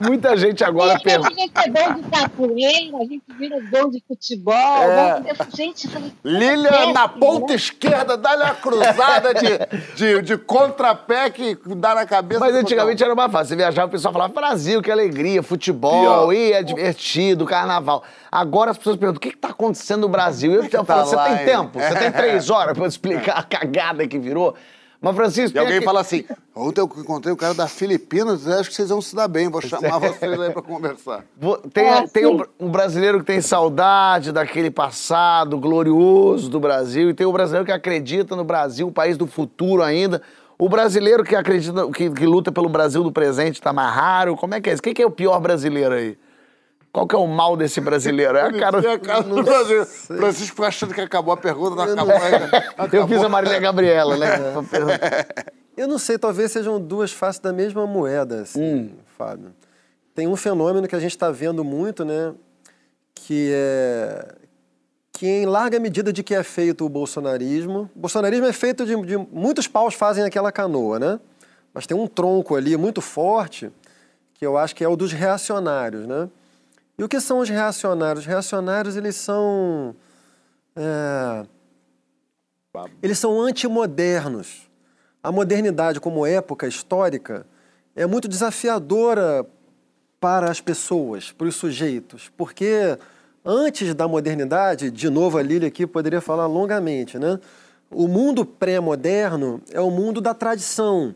[0.00, 1.30] muita gente agora pergunta.
[1.32, 4.54] a gente é bom de capoeira, a gente vira bom de futebol.
[4.54, 5.20] É.
[5.20, 7.54] bom- eu- gente, eu Lília péssimo, na ponta né?
[7.56, 12.40] esquerda, dá-lhe uma cruzada de, de, de contrapé que dá na cabeça.
[12.40, 13.48] Mas antigamente era mais fácil.
[13.48, 16.32] Você viajava, o pessoal falava Brasil, que alegria, futebol, Pior.
[16.34, 18.02] e é divertido, carnaval.
[18.30, 20.52] Agora as pessoas perguntam: o que está acontecendo no Brasil?
[20.52, 21.78] Eu, eu falo, você tem tempo?
[21.80, 24.54] Você tem três horas para explicar a cagada que virou?
[25.00, 26.24] Mas, Francisco, E alguém aqui- fala assim:
[26.54, 29.60] ontem eu encontrei o cara da Filipinas, acho que vocês vão se dar bem, vou
[29.60, 31.24] chamar vocês aí pra conversar.
[31.72, 37.14] Tem, É, tem um, um brasileiro que tem saudade daquele passado glorioso do Brasil, e
[37.14, 40.22] tem o brasileiro que acredita no Brasil, o país do futuro ainda.
[40.58, 44.36] O brasileiro que acredita, que, que luta pelo Brasil do presente tá mais raro.
[44.36, 44.82] Como é que é isso?
[44.82, 46.16] Quem que é o pior brasileiro aí?
[46.92, 48.38] Qual que é o mal desse brasileiro?
[48.38, 48.80] É a cara.
[48.80, 49.84] É a cara do Brasil.
[49.84, 52.50] Francisco ficou achando que acabou a pergunta, não acabou ainda.
[52.78, 53.08] Eu Acabou.
[53.08, 54.28] fiz a Marília Gabriela, né?
[55.76, 59.52] Eu não sei, talvez sejam duas faces da mesma moeda, assim, Fábio.
[60.14, 62.32] Tem um fenômeno que a gente está vendo muito, né?
[63.12, 64.34] Que é
[65.14, 67.88] que em larga medida de que é feito o bolsonarismo.
[67.94, 71.20] O bolsonarismo é feito de, de muitos paus fazem aquela canoa, né?
[71.72, 73.70] Mas tem um tronco ali muito forte
[74.34, 76.28] que eu acho que é o dos reacionários, né?
[76.98, 78.24] E o que são os reacionários?
[78.24, 79.94] Os reacionários eles são
[80.74, 81.46] é,
[83.00, 84.68] eles são antimodernos.
[85.22, 87.46] A modernidade como época histórica
[87.94, 89.46] é muito desafiadora
[90.18, 92.98] para as pessoas, para os sujeitos, porque
[93.44, 97.38] antes da modernidade, de novo a Lília aqui poderia falar longamente, né?
[97.90, 101.14] O mundo pré-moderno é o mundo da tradição,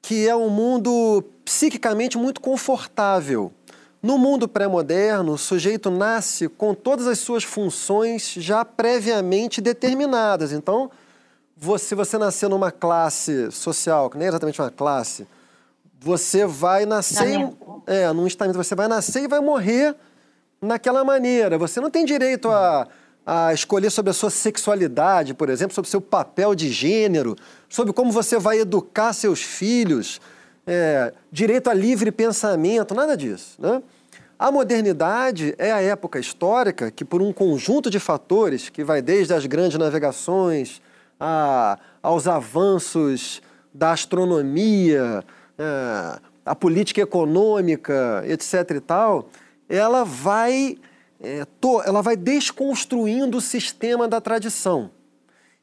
[0.00, 3.52] que é um mundo psiquicamente muito confortável.
[4.00, 10.52] No mundo pré-moderno, o sujeito nasce com todas as suas funções já previamente determinadas.
[10.52, 10.88] Então,
[11.56, 15.26] você, se você nascer numa classe social, que nem é exatamente uma classe,
[16.00, 17.52] você vai nascer.
[17.86, 19.96] É, num estamento, você vai nascer e vai morrer
[20.60, 21.56] naquela maneira.
[21.58, 22.86] Você não tem direito a,
[23.26, 27.36] a escolher sobre a sua sexualidade, por exemplo, sobre o seu papel de gênero,
[27.68, 30.20] sobre como você vai educar seus filhos,
[30.66, 33.54] é, direito a livre pensamento, nada disso.
[33.58, 33.82] Né?
[34.38, 39.34] A modernidade é a época histórica que, por um conjunto de fatores, que vai desde
[39.34, 40.80] as grandes navegações
[41.18, 43.42] a- aos avanços
[43.74, 45.24] da astronomia,
[45.58, 48.76] é, a política econômica, etc.
[48.76, 49.28] e tal,
[49.68, 50.76] ela vai,
[51.20, 54.90] é, to- ela vai desconstruindo o sistema da tradição.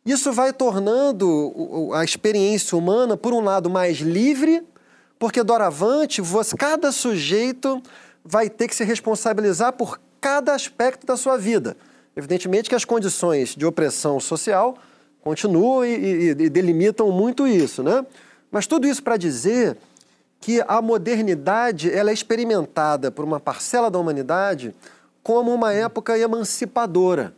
[0.05, 4.61] Isso vai tornando a experiência humana, por um lado, mais livre,
[5.17, 7.81] porque doravante você, cada sujeito
[8.23, 11.75] vai ter que se responsabilizar por cada aspecto da sua vida.
[12.15, 14.75] Evidentemente que as condições de opressão social
[15.21, 18.05] continuam e, e- e delimitam muito isso, né?
[18.51, 19.75] Mas tudo isso para dizer
[20.45, 24.75] que a modernidade ela é experimentada por uma parcela da humanidade
[25.23, 27.33] como uma época emancipadora.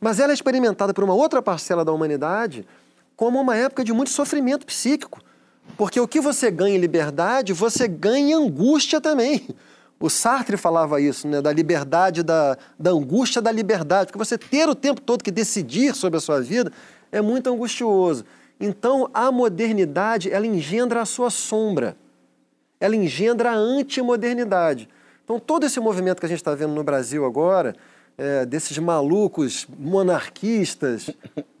[0.00, 2.66] Mas ela é experimentada por uma outra parcela da humanidade
[3.14, 5.20] como uma época de muito sofrimento psíquico.
[5.76, 9.46] Porque o que você ganha em liberdade, você ganha em angústia também.
[10.00, 11.42] O Sartre falava isso, né?
[11.42, 14.06] da liberdade, da, da angústia da liberdade.
[14.06, 16.72] Porque você ter o tempo todo que decidir sobre a sua vida
[17.12, 18.24] é muito angustioso.
[18.60, 21.96] Então, a modernidade, ela engendra a sua sombra.
[22.80, 24.88] ela engendra a antimodernidade.
[25.24, 27.74] Então, todo esse movimento que a gente está vendo no Brasil agora,
[28.16, 31.10] é, desses malucos monarquistas,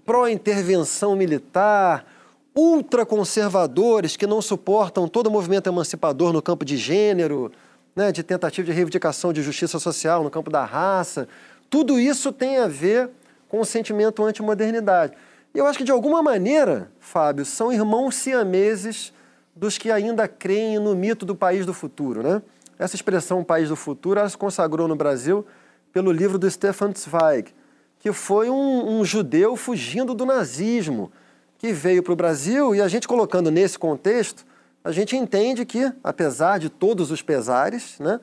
[0.06, 2.06] pró-intervenção militar,
[2.54, 7.52] ultraconservadores que não suportam todo o movimento emancipador no campo de gênero,
[7.94, 11.28] né, de tentativa de reivindicação de justiça social no campo da raça,
[11.68, 13.10] tudo isso tem a ver
[13.48, 15.14] com o sentimento antimodernidade.
[15.54, 19.12] E eu acho que, de alguma maneira, Fábio, são irmãos siameses
[19.54, 22.22] dos que ainda creem no mito do país do futuro.
[22.22, 22.42] Né?
[22.78, 25.44] Essa expressão país do futuro ela se consagrou no Brasil
[25.92, 27.52] pelo livro do Stefan Zweig,
[27.98, 31.10] que foi um, um judeu fugindo do nazismo,
[31.58, 34.46] que veio para o Brasil e a gente colocando nesse contexto,
[34.84, 38.20] a gente entende que, apesar de todos os pesares, né,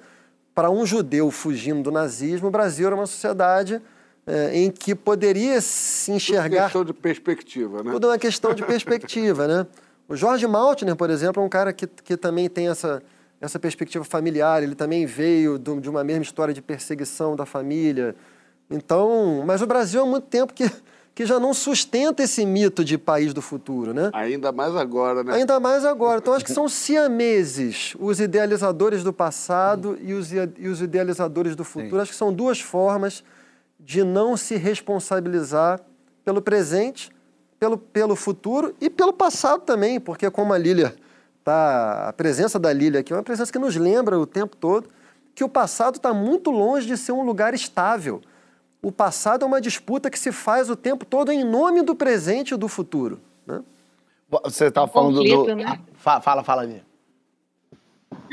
[0.53, 3.81] para um judeu fugindo do nazismo, o Brasil era uma sociedade
[4.27, 6.71] é, em que poderia se enxergar.
[6.71, 7.91] Tudo uma questão de perspectiva, né?
[7.91, 9.67] Tudo uma questão de perspectiva, né?
[10.07, 13.01] O Jorge Maltner, por exemplo, é um cara que, que também tem essa,
[13.39, 18.15] essa perspectiva familiar, ele também veio do, de uma mesma história de perseguição da família.
[18.69, 20.69] Então, mas o Brasil há muito tempo que,
[21.13, 24.09] que já não sustenta esse mito de país do futuro, né?
[24.13, 25.35] Ainda mais agora, né?
[25.35, 26.19] Ainda mais agora.
[26.19, 31.63] Então, acho que são siameses, os idealizadores do passado e, os, e os idealizadores do
[31.63, 31.95] futuro.
[31.95, 32.01] Sim.
[32.01, 33.23] Acho que são duas formas
[33.85, 35.79] de não se responsabilizar
[36.23, 37.11] pelo presente,
[37.59, 40.95] pelo, pelo futuro e pelo passado também, porque como a Lília
[41.43, 44.89] tá, a presença da Lília aqui é uma presença que nos lembra o tempo todo
[45.35, 48.21] que o passado está muito longe de ser um lugar estável.
[48.81, 52.53] O passado é uma disputa que se faz o tempo todo em nome do presente
[52.53, 53.19] e do futuro.
[53.45, 53.61] Né?
[54.45, 55.55] Você estava falando conflito, do.
[55.55, 55.79] Né?
[55.93, 56.81] Fala, fala, fala ali.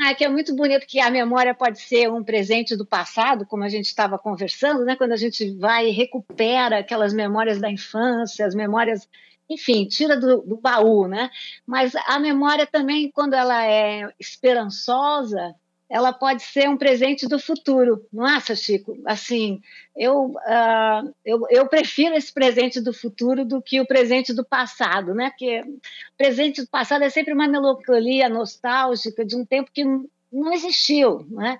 [0.01, 3.63] Ah, que é muito bonito que a memória pode ser um presente do passado, como
[3.63, 4.95] a gente estava conversando, né?
[4.95, 9.07] Quando a gente vai e recupera aquelas memórias da infância, as memórias,
[9.49, 11.29] enfim, tira do, do baú, né?
[11.65, 15.55] Mas a memória também, quando ela é esperançosa,
[15.93, 18.99] ela pode ser um presente do futuro, não acha, Chico?
[19.05, 19.61] Assim,
[19.95, 25.13] eu, uh, eu, eu, prefiro esse presente do futuro do que o presente do passado,
[25.13, 25.29] né?
[25.29, 30.51] Porque o presente do passado é sempre uma melancolia nostálgica de um tempo que não
[30.51, 31.59] existiu, né?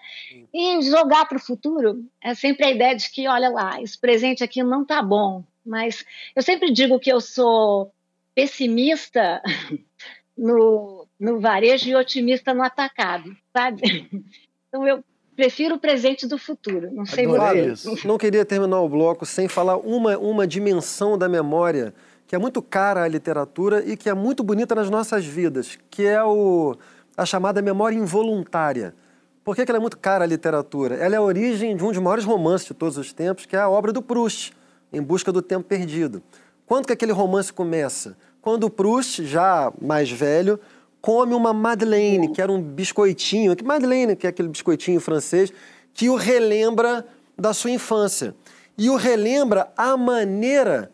[0.52, 4.44] E jogar para o futuro é sempre a ideia de que, olha lá, esse presente
[4.44, 5.44] aqui não está bom.
[5.64, 6.04] Mas
[6.36, 7.94] eu sempre digo que eu sou
[8.34, 9.44] pessimista
[10.36, 13.82] no, no varejo e otimista no atacado, sabe?
[14.68, 15.04] Então eu
[15.36, 16.90] prefiro o presente do futuro.
[16.92, 18.08] Não sei você.
[18.08, 21.94] Não queria terminar o bloco sem falar uma, uma dimensão da memória
[22.26, 26.04] que é muito cara à literatura e que é muito bonita nas nossas vidas, que
[26.08, 26.76] é o,
[27.16, 28.96] a chamada memória involuntária.
[29.44, 30.96] Por que, que ela é muito cara à literatura?
[30.96, 33.60] Ela é a origem de um dos maiores romances de todos os tempos, que é
[33.60, 34.54] a obra do Proust,
[34.92, 36.24] Em Busca do Tempo Perdido.
[36.66, 38.18] Quando que aquele romance começa?
[38.44, 40.60] quando o Proust, já mais velho,
[41.04, 45.52] come uma madeleine, que era um biscoitinho, que madeleine, que é aquele biscoitinho francês,
[45.94, 47.06] que o relembra
[47.38, 48.34] da sua infância.
[48.78, 50.90] E o relembra a maneira,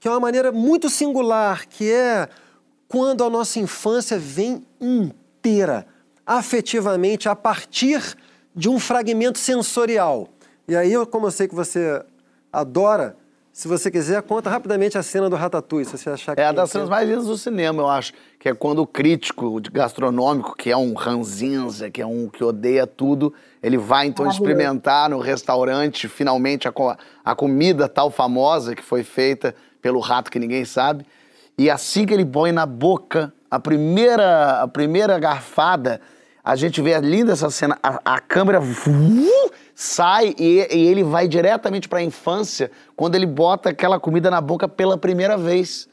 [0.00, 2.28] que é uma maneira muito singular, que é
[2.88, 5.86] quando a nossa infância vem inteira,
[6.26, 8.16] afetivamente, a partir
[8.52, 10.28] de um fragmento sensorial.
[10.66, 12.04] E aí, como eu sei que você
[12.52, 13.16] adora
[13.52, 16.40] se você quiser, conta rapidamente a cena do Ratatouille, se você achar que...
[16.40, 18.14] É a das cenas mais lindas do cinema, eu acho.
[18.38, 22.86] Que é quando o crítico gastronômico, que é um ranzinza, que é um que odeia
[22.86, 26.72] tudo, ele vai então experimentar no restaurante, finalmente, a,
[27.22, 31.04] a comida tal famosa que foi feita pelo rato que ninguém sabe.
[31.58, 36.00] E assim que ele põe na boca a primeira, a primeira garfada,
[36.42, 38.60] a gente vê linda essa cena, a, a câmera
[39.74, 44.40] sai e, e, ele vai diretamente para a infância quando ele bota aquela comida na
[44.40, 45.88] boca pela primeira vez.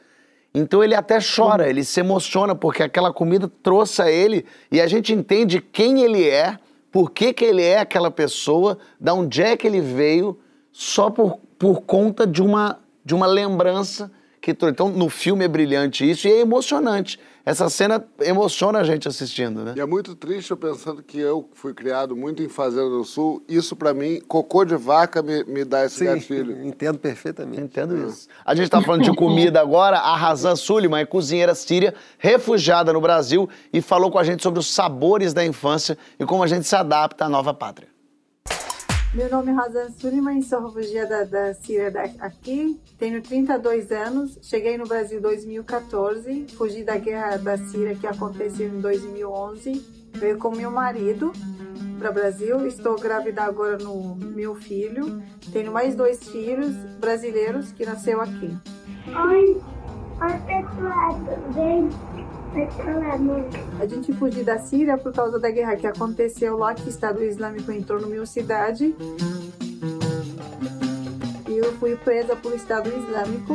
[0.54, 4.86] Então ele até chora, ele se emociona porque aquela comida trouxe a ele e a
[4.86, 6.58] gente entende quem ele é,
[6.90, 10.38] por que, que ele é aquela pessoa, da onde é que ele veio,
[10.72, 14.10] só por, por conta de uma, de uma lembrança
[14.40, 17.20] que Então, no filme é brilhante isso e é emocionante.
[17.44, 19.74] Essa cena emociona a gente assistindo, né?
[19.76, 23.42] E é muito triste eu pensando que eu fui criado muito em Fazenda do Sul.
[23.48, 26.60] Isso, para mim, cocô de vaca me, me dá esse Sim, gatilho.
[26.64, 27.62] Entendo perfeitamente.
[27.62, 28.06] Entendo é.
[28.08, 28.28] isso.
[28.44, 29.98] A gente tá falando de comida agora.
[29.98, 34.60] A Razan Suliman é cozinheira síria, refugiada no Brasil, e falou com a gente sobre
[34.60, 37.89] os sabores da infância e como a gente se adapta à nova pátria.
[39.12, 41.90] Meu nome é Razan Suliman, sou refugiada da Síria
[42.20, 42.80] aqui.
[42.96, 48.68] Tenho 32 anos, cheguei no Brasil em 2014, fugi da guerra da Síria que aconteceu
[48.68, 49.84] em 2011.
[50.14, 51.32] Veio com meu marido
[51.98, 55.20] para o Brasil, estou grávida agora no meu filho.
[55.52, 58.56] Tenho mais dois filhos brasileiros que nasceu aqui.
[59.08, 59.60] Oi,
[60.22, 62.29] oi pessoal, tudo bem?
[63.78, 67.22] A gente fugiu da Síria por causa da guerra que aconteceu lá, que o Estado
[67.22, 68.94] Islâmico entrou na minha cidade.
[71.48, 73.54] E eu fui presa pelo Estado Islâmico.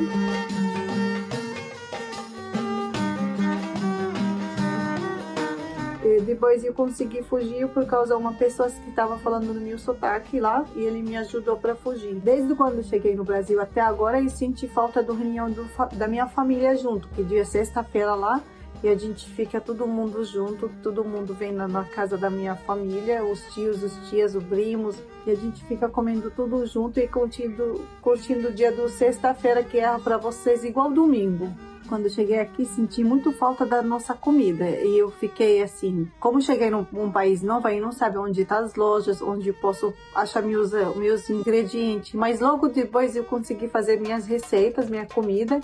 [6.06, 9.78] E depois eu consegui fugir por causa de uma pessoa que estava falando no meu
[9.78, 12.16] sotaque lá e ele me ajudou para fugir.
[12.16, 15.68] Desde quando cheguei no Brasil até agora eu senti falta do reunião do,
[15.98, 18.42] da minha família junto, que dia sexta-feira lá
[18.84, 22.56] e a gente fica todo mundo junto, todo mundo vem na, na, casa da minha
[22.56, 24.96] família, os tios, os tias, os primos,
[25.26, 29.80] e a gente fica comendo tudo junto e curtindo, curtindo o dia do sexta-feira que
[29.80, 31.50] é para vocês igual domingo.
[31.88, 36.72] Quando cheguei aqui, senti muito falta da nossa comida e eu fiquei assim, como cheguei
[36.72, 40.42] num, num país novo, aí não sabe onde estão tá as lojas, onde posso achar
[40.42, 45.62] meus, meus ingredientes, mas logo depois eu consegui fazer minhas receitas, minha comida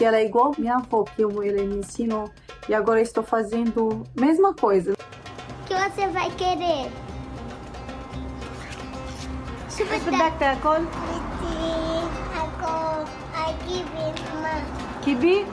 [0.00, 2.30] que ela é igual minha avó, que ela me ensinou.
[2.66, 4.94] E agora estou fazendo a mesma coisa.
[4.94, 6.90] O que você vai querer?
[9.68, 10.86] Super Dactacol.
[15.02, 15.44] Kibi?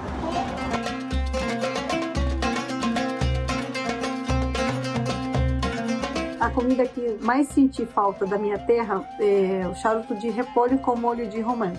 [6.39, 10.95] A comida que mais senti falta da minha terra é o charuto de repolho com
[10.95, 11.73] molho de romã.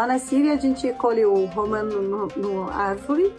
[0.00, 3.34] Lá na Síria a gente colhe o romã no, no árvore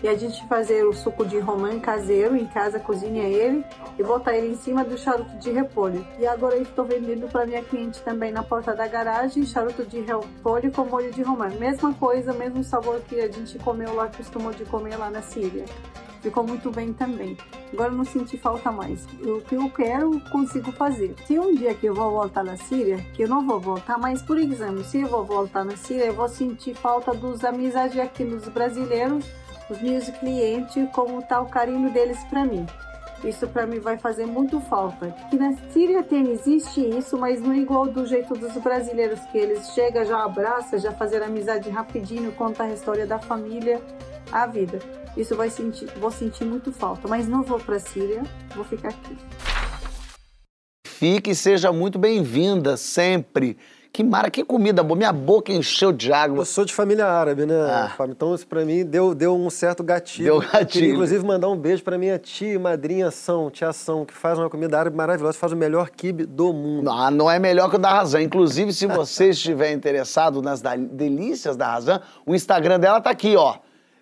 [0.00, 3.64] e a gente fazer o suco de romã caseiro em casa, cozinha ele
[3.98, 6.06] e botar ele em cima do charuto de repolho.
[6.20, 9.98] E agora eu estou vendendo para minha cliente também na porta da garagem, charuto de
[9.98, 11.48] repolho com molho de romã.
[11.58, 15.64] Mesma coisa, mesmo sabor que a gente comeu lá, costumou de comer lá na Síria.
[16.26, 17.36] Ficou muito bem também.
[17.72, 19.06] Agora não senti falta mais.
[19.22, 21.14] O que eu quero, consigo fazer.
[21.24, 24.22] Se um dia que eu vou voltar na Síria, que eu não vou voltar, mas
[24.22, 28.24] por exemplo, se eu vou voltar na Síria, eu vou sentir falta dos amizades aqui
[28.24, 29.24] dos brasileiros,
[29.70, 32.66] os meus clientes, como tá o carinho deles para mim.
[33.24, 35.10] Isso para mim vai fazer muito falta.
[35.30, 39.38] Que na Síria tem existe isso, mas não é igual do jeito dos brasileiros que
[39.38, 43.80] eles chegam, já abraçam, já fazer amizade rapidinho, conta a história da família,
[44.30, 44.78] a vida.
[45.16, 48.22] Isso vai sentir, vou sentir muito falta, mas não vou para a Síria,
[48.54, 49.16] vou ficar aqui.
[50.86, 53.58] Fique e seja muito bem-vinda sempre.
[53.96, 54.94] Que mara, que comida boa.
[54.94, 56.42] Minha boca encheu de água.
[56.42, 57.94] Eu sou de família árabe, né, ah.
[57.96, 58.12] Fábio?
[58.12, 60.24] Então isso pra mim deu, deu um certo gatilho.
[60.26, 60.66] Deu gatilho.
[60.66, 64.38] Queria, inclusive, mandar um beijo pra minha tia e madrinha São, tia São, que faz
[64.38, 66.84] uma comida árabe maravilhosa, faz o melhor kibe do mundo.
[66.84, 68.20] Não, não é melhor que o da Razan.
[68.20, 73.56] Inclusive, se você estiver interessado nas delícias da Razan, o Instagram dela tá aqui, ó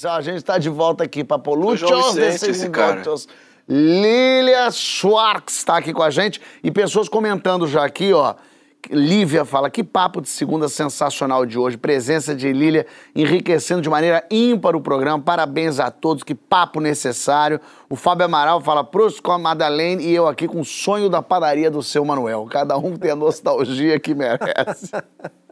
[0.02, 3.28] A gente está de volta aqui para Poluchos Minutos.
[3.68, 8.34] Lilia Schwartz está aqui com a gente e pessoas comentando já aqui, ó.
[8.90, 11.76] Lívia fala, que papo de segunda sensacional de hoje.
[11.76, 15.22] Presença de Lília enriquecendo de maneira ímpar o programa.
[15.22, 17.60] Parabéns a todos, que papo necessário.
[17.88, 21.22] O Fábio Amaral fala, Prost com a Madalene e eu aqui com o sonho da
[21.22, 22.46] padaria do seu Manuel.
[22.50, 24.90] Cada um tem a nostalgia que merece.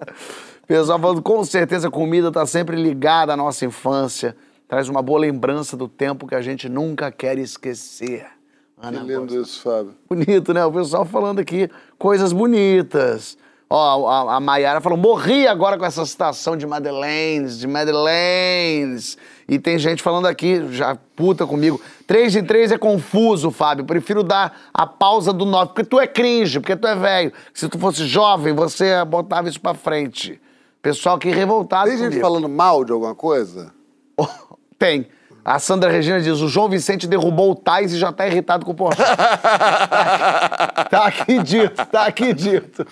[0.67, 4.37] Pessoal falando, com certeza a comida está sempre ligada à nossa infância.
[4.69, 8.38] Traz uma boa lembrança do tempo que a gente nunca quer esquecer.
[8.81, 9.37] Ana que lindo Costa.
[9.41, 9.95] isso, Fábio.
[10.09, 10.65] Bonito, né?
[10.65, 11.69] O pessoal falando aqui
[11.99, 13.37] coisas bonitas.
[13.71, 19.19] Ó, a, a Maiara falou, morri agora com essa citação de Madeleines, de Madeleines.
[19.47, 23.85] E tem gente falando aqui, já puta comigo, três em três é confuso, Fábio.
[23.85, 27.33] Prefiro dar a pausa do nove, porque tu é cringe, porque tu é velho.
[27.53, 30.41] Se tu fosse jovem, você botava isso pra frente.
[30.81, 32.23] Pessoal aqui revoltado Tem gente comigo.
[32.23, 33.73] falando mal de alguma coisa?
[34.79, 35.09] Tem.
[35.45, 38.73] A Sandra Regina diz: o João Vicente derrubou o Tais e já tá irritado com
[38.73, 39.07] o Porchat.
[40.91, 42.87] tá aqui dito, tá aqui dito.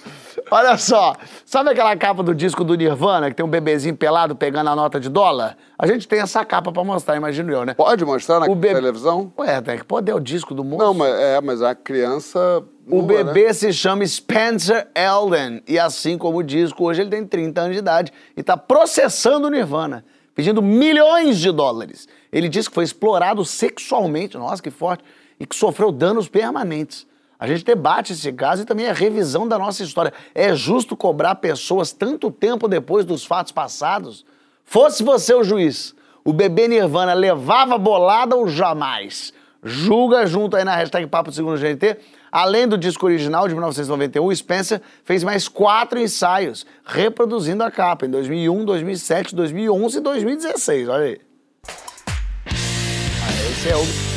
[0.51, 4.71] Olha só, sabe aquela capa do disco do Nirvana, que tem um bebezinho pelado pegando
[4.71, 5.57] a nota de dólar?
[5.79, 7.75] A gente tem essa capa pra mostrar, imagino eu, né?
[7.75, 9.33] Pode mostrar na bebê- televisão?
[9.39, 10.83] Ué, tem que poder o disco do moço.
[10.85, 12.63] Não, mas, é, mas a criança.
[12.89, 13.25] O né?
[13.25, 17.73] bebê se chama Spencer Elden e assim como o disco, hoje ele tem 30 anos
[17.73, 20.05] de idade e está processando o Nirvana,
[20.37, 22.07] pedindo milhões de dólares.
[22.31, 25.03] Ele diz que foi explorado sexualmente, nossa que forte,
[25.41, 27.07] e que sofreu danos permanentes.
[27.39, 30.13] A gente debate esse caso e também a revisão da nossa história.
[30.35, 34.25] É justo cobrar pessoas tanto tempo depois dos fatos passados?
[34.65, 39.33] Fosse você o juiz, o bebê Nirvana levava bolada ou jamais?
[39.63, 41.97] Julga junto aí na hashtag Papo Segundo GNT.
[42.31, 48.07] Além do disco original de 1991, o Spencer fez mais quatro ensaios, reproduzindo a capa
[48.07, 50.89] em 2001, 2007, 2011 e 2016.
[50.89, 51.21] Olha aí.
[51.67, 54.16] Ah, esse é o.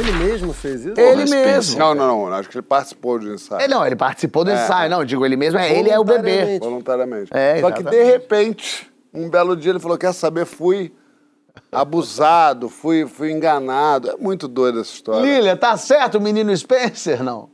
[0.00, 0.98] Ele mesmo fez isso?
[0.98, 1.78] Ele mesmo.
[1.78, 2.32] Não, não, não.
[2.32, 3.60] Acho que ele participou um ensaio.
[3.60, 5.04] Ele, não, ele participou do ensaio, não.
[5.04, 6.58] Digo, ele mesmo é ele é o bebê.
[6.58, 7.30] Voluntariamente.
[7.30, 7.30] Voluntariamente.
[7.34, 10.46] É, Só que, de repente, um belo dia ele falou: Quer saber?
[10.46, 10.90] Fui
[11.70, 14.10] abusado, fui, fui enganado.
[14.10, 15.20] É muito doida essa história.
[15.20, 17.22] Lília, tá certo o menino Spencer?
[17.22, 17.50] Não.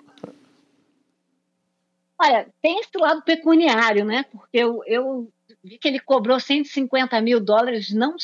[2.19, 4.25] Olha, tem esse lado pecuniário, né?
[4.31, 5.29] Porque eu, eu
[5.67, 8.17] vi que ele cobrou 150 mil dólares não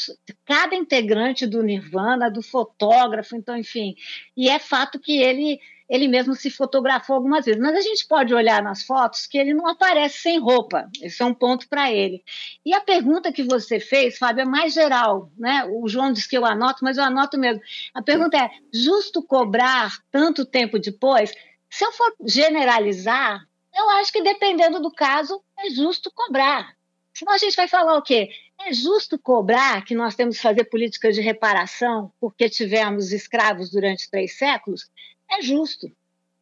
[0.47, 3.97] cada integrante do Nirvana, do fotógrafo, então, enfim.
[4.37, 7.61] E é fato que ele, ele mesmo se fotografou algumas vezes.
[7.61, 10.89] Mas a gente pode olhar nas fotos que ele não aparece sem roupa.
[11.03, 12.23] Esse é um ponto para ele.
[12.65, 15.65] E a pergunta que você fez, Fábio, é mais geral, né?
[15.69, 17.61] O João disse que eu anoto, mas eu anoto mesmo.
[17.93, 21.33] A pergunta é: justo cobrar tanto tempo depois?
[21.69, 23.41] Se eu for generalizar,
[23.75, 26.77] eu acho que dependendo do caso, é justo cobrar.
[27.15, 28.31] Senão a gente vai falar o quê?
[28.61, 34.11] É justo cobrar que nós temos que fazer políticas de reparação porque tivemos escravos durante
[34.11, 34.89] três séculos?
[35.31, 35.91] É justo.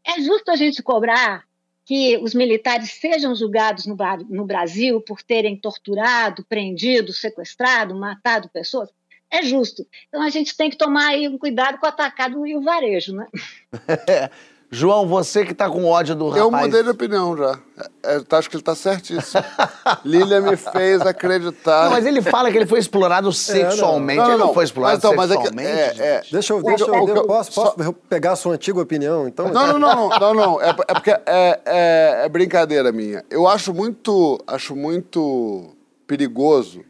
[0.07, 1.45] É justo a gente cobrar
[1.85, 3.97] que os militares sejam julgados no,
[4.29, 8.91] no Brasil por terem torturado, prendido, sequestrado, matado pessoas?
[9.31, 9.87] É justo.
[10.09, 13.15] Então a gente tem que tomar aí um cuidado com o atacado e o varejo,
[13.15, 13.27] né?
[14.73, 16.45] João, você que tá com ódio do rapaz.
[16.45, 17.59] Eu mudei de opinião já.
[18.05, 19.43] É, é, tá, acho que ele tá certíssimo.
[20.05, 21.85] Lília me fez acreditar.
[21.87, 24.23] Não, mas ele fala que ele foi explorado sexualmente.
[24.23, 26.01] ele não foi explorado Mas, então, mas é que- sexualmente.
[26.01, 26.33] é- é- gente.
[26.33, 29.27] Deixa eu, deixa que- eu, que eu- posso, só- posso pegar a sua antiga opinião,
[29.27, 29.49] então?
[29.49, 30.63] Não, não, não, não, não, não.
[30.63, 33.25] É, é porque é, é- é brincadeira minha.
[33.29, 35.75] Eu acho muito, acho muito
[36.07, 36.83] perigoso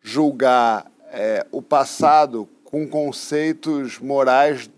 [0.00, 4.70] julgar é, o passado com conceitos morais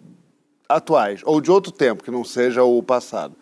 [0.76, 3.34] atuais, ou de outro tempo, que não seja o passado.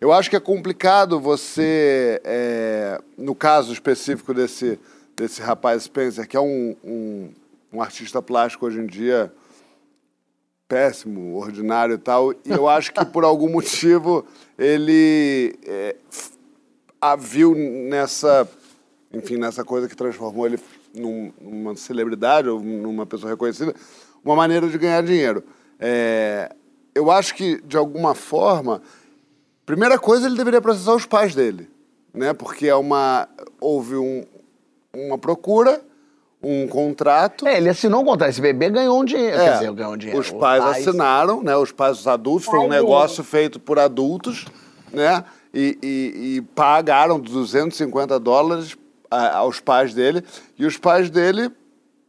[0.00, 4.78] Eu acho que é complicado você, é, no caso específico desse,
[5.16, 7.30] desse rapaz Spencer, que é um, um,
[7.72, 9.32] um artista plástico hoje em dia
[10.68, 14.24] péssimo, ordinário e tal, e eu acho que por algum motivo
[14.58, 15.96] ele é,
[17.00, 18.48] a viu nessa,
[19.12, 20.58] enfim, nessa coisa que transformou ele
[20.94, 23.74] num- numa celebridade ou numa pessoa reconhecida,
[24.24, 25.44] uma maneira de ganhar dinheiro.
[25.78, 26.50] É,
[26.94, 28.80] eu acho que, de alguma forma,
[29.66, 31.68] primeira coisa, ele deveria processar os pais dele,
[32.12, 32.32] né?
[32.32, 33.28] Porque é uma,
[33.60, 34.24] houve um-
[34.94, 35.80] uma procura,
[36.42, 37.46] um contrato...
[37.48, 38.30] É, ele assinou um contrato.
[38.30, 39.36] Esse bebê ganhou um dinheiro.
[39.36, 40.20] É, Quer dizer, ganhou um dinheiro.
[40.20, 41.56] Os pais assinaram, né?
[41.56, 44.44] Os pais, os adultos, foi um Pais negócio feito por adultos,
[44.92, 45.24] né?
[45.52, 48.76] E, e- e pagaram 250 dólares
[49.10, 50.22] a- aos pais dele.
[50.58, 51.50] E os pais dele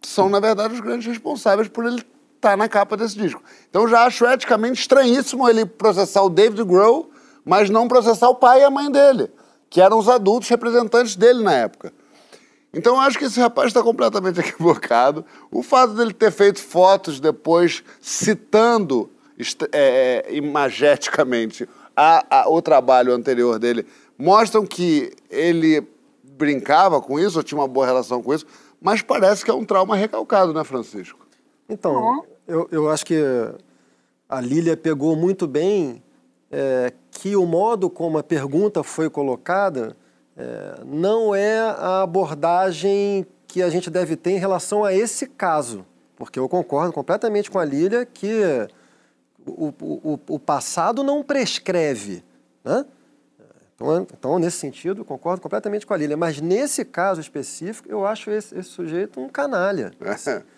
[0.02, 2.04] são, na verdade, os grandes responsáveis por ele
[2.46, 3.42] estar na capa desse disco.
[3.70, 7.10] Então já acho eticamente estranhíssimo ele processar o David Grohl,
[7.44, 9.32] mas não processar o pai e a mãe dele,
[9.70, 11.92] que eram os adultos representantes dele na época.
[12.74, 15.26] Então eu acho que esse rapaz está completamente equivocado.
[15.52, 19.10] O fato dele ter feito fotos depois citando
[19.72, 23.86] é, é, imageticamente a- a- o trabalho anterior dele
[24.18, 25.86] mostram que ele
[26.24, 28.46] brincava com isso, ou tinha uma boa relação com isso,
[28.82, 31.26] mas parece que é um trauma recalcado, né, Francisco?
[31.68, 33.22] Então, eu, eu acho que
[34.28, 36.02] a Lília pegou muito bem
[36.52, 39.96] é, que o modo como a pergunta foi colocada
[40.38, 45.86] é, não é a abordagem que a gente deve ter em relação a esse caso.
[46.16, 48.42] Porque eu concordo completamente com a Lília que
[49.46, 52.24] o, o, o- passado não prescreve.
[52.64, 52.86] Né?
[53.76, 56.16] Então, então, nesse sentido, concordo completamente com a Lília.
[56.18, 59.92] Mas nesse caso específico, eu acho esse, esse sujeito um canalha.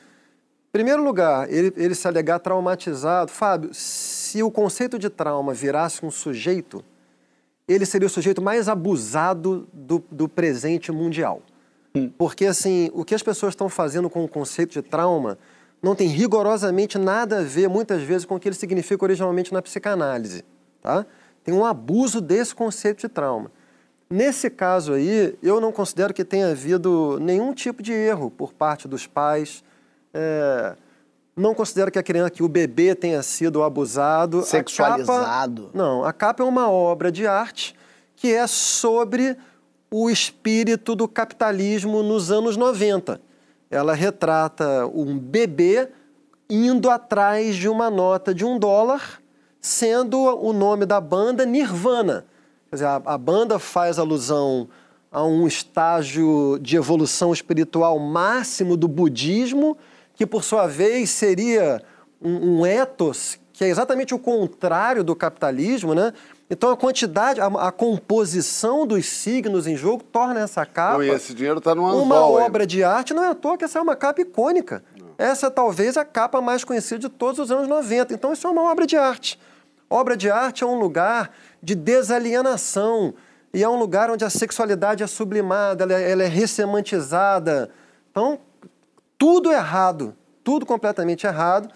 [0.71, 3.31] Primeiro lugar, ele, ele se alegar traumatizado.
[3.31, 6.83] Fábio, se o conceito de trauma virasse um sujeito,
[7.67, 11.41] ele seria o sujeito mais abusado do, do presente mundial.
[12.17, 15.37] Porque, assim, o que as pessoas estão fazendo com o conceito de trauma
[15.81, 19.61] não tem rigorosamente nada a ver, muitas vezes, com o que ele significa originalmente na
[19.61, 20.43] psicanálise,
[20.81, 21.05] tá?
[21.43, 23.51] Tem um abuso desse conceito de trauma.
[24.09, 28.87] Nesse caso aí, eu não considero que tenha havido nenhum tipo de erro por parte
[28.87, 29.63] dos pais.
[30.13, 30.75] É,
[31.35, 34.41] não considero que a criança, que o bebê tenha sido abusado.
[34.43, 35.11] Sexualizado.
[35.11, 37.75] A capa, não, a capa é uma obra de arte
[38.15, 39.37] que é sobre
[39.91, 43.21] o espírito do capitalismo nos anos 90.
[43.69, 45.89] Ela retrata um bebê
[46.49, 49.21] indo atrás de uma nota de um dólar,
[49.61, 52.25] sendo o nome da banda Nirvana.
[52.69, 54.67] Quer dizer, a, a banda faz alusão
[55.11, 59.77] a um estágio de evolução espiritual máximo do budismo,
[60.17, 61.81] que por sua vez seria
[62.19, 66.13] um, um ethos que é exatamente o contrário do capitalismo, né?
[66.49, 70.97] Então a quantidade, a, a, composição dos signos em jogo torna essa capa.
[70.97, 73.65] Não, e esse dinheiro está anzol, Uma obra de arte, não é à toa que
[73.65, 74.83] essa é uma capa icônica.
[74.99, 75.07] Não.
[75.17, 78.13] Essa é talvez a capa mais conhecida de todos os anos 90.
[78.13, 79.39] Então isso é uma obra de arte.
[79.89, 81.31] Obra de arte é um lugar
[81.61, 83.13] de desalienação.
[83.53, 87.69] E é um lugar onde a sexualidade é sublimada, ela é, ela é ressemantizada.
[88.11, 88.39] Então,
[89.17, 91.69] tudo errado, tudo completamente errado.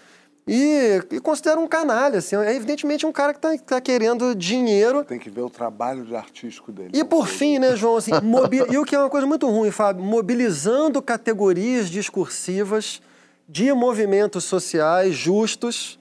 [0.46, 5.04] E, e considero um canalha, assim, é evidentemente um cara que está tá querendo dinheiro.
[5.04, 6.90] Tem que ver o trabalho de artístico dele.
[6.92, 8.66] E por fim, né, João, assim, mobil...
[8.68, 13.00] e o que é uma coisa muito ruim, Fábio, mobilizando categorias discursivas
[13.48, 15.98] de movimentos sociais justos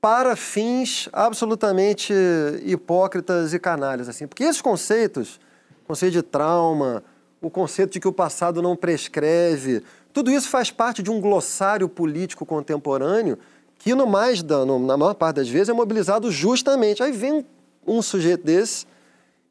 [0.00, 2.14] para fins absolutamente
[2.64, 4.26] hipócritas e canalhas, assim.
[4.26, 5.38] Porque esses conceitos,
[5.86, 7.02] conceito de trauma,
[7.42, 9.82] o conceito de que o passado não prescreve,
[10.16, 13.38] tudo isso faz parte de um glossário político contemporâneo
[13.78, 17.02] que no mais da, no, na maior parte das vezes é mobilizado justamente.
[17.02, 17.44] Aí vem
[17.86, 18.86] um sujeito desse.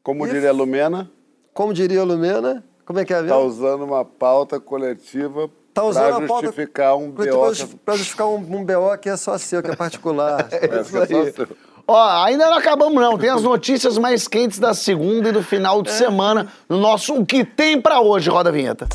[0.02, 1.08] Como e, diria a Lumena?
[1.54, 2.64] Como diria a Lumena?
[2.84, 3.20] Como é que é?
[3.20, 7.78] Está usando uma pauta coletiva tá para justificar pauta, um BO.
[7.84, 10.48] Para justificar um, um BO que é só seu, que é particular.
[10.50, 11.56] é, isso é só seu.
[11.86, 13.16] Ó, ainda não acabamos não.
[13.16, 15.92] Tem as notícias mais quentes da segunda e do final de é.
[15.92, 18.88] semana no nosso O que tem para hoje, roda a vinheta.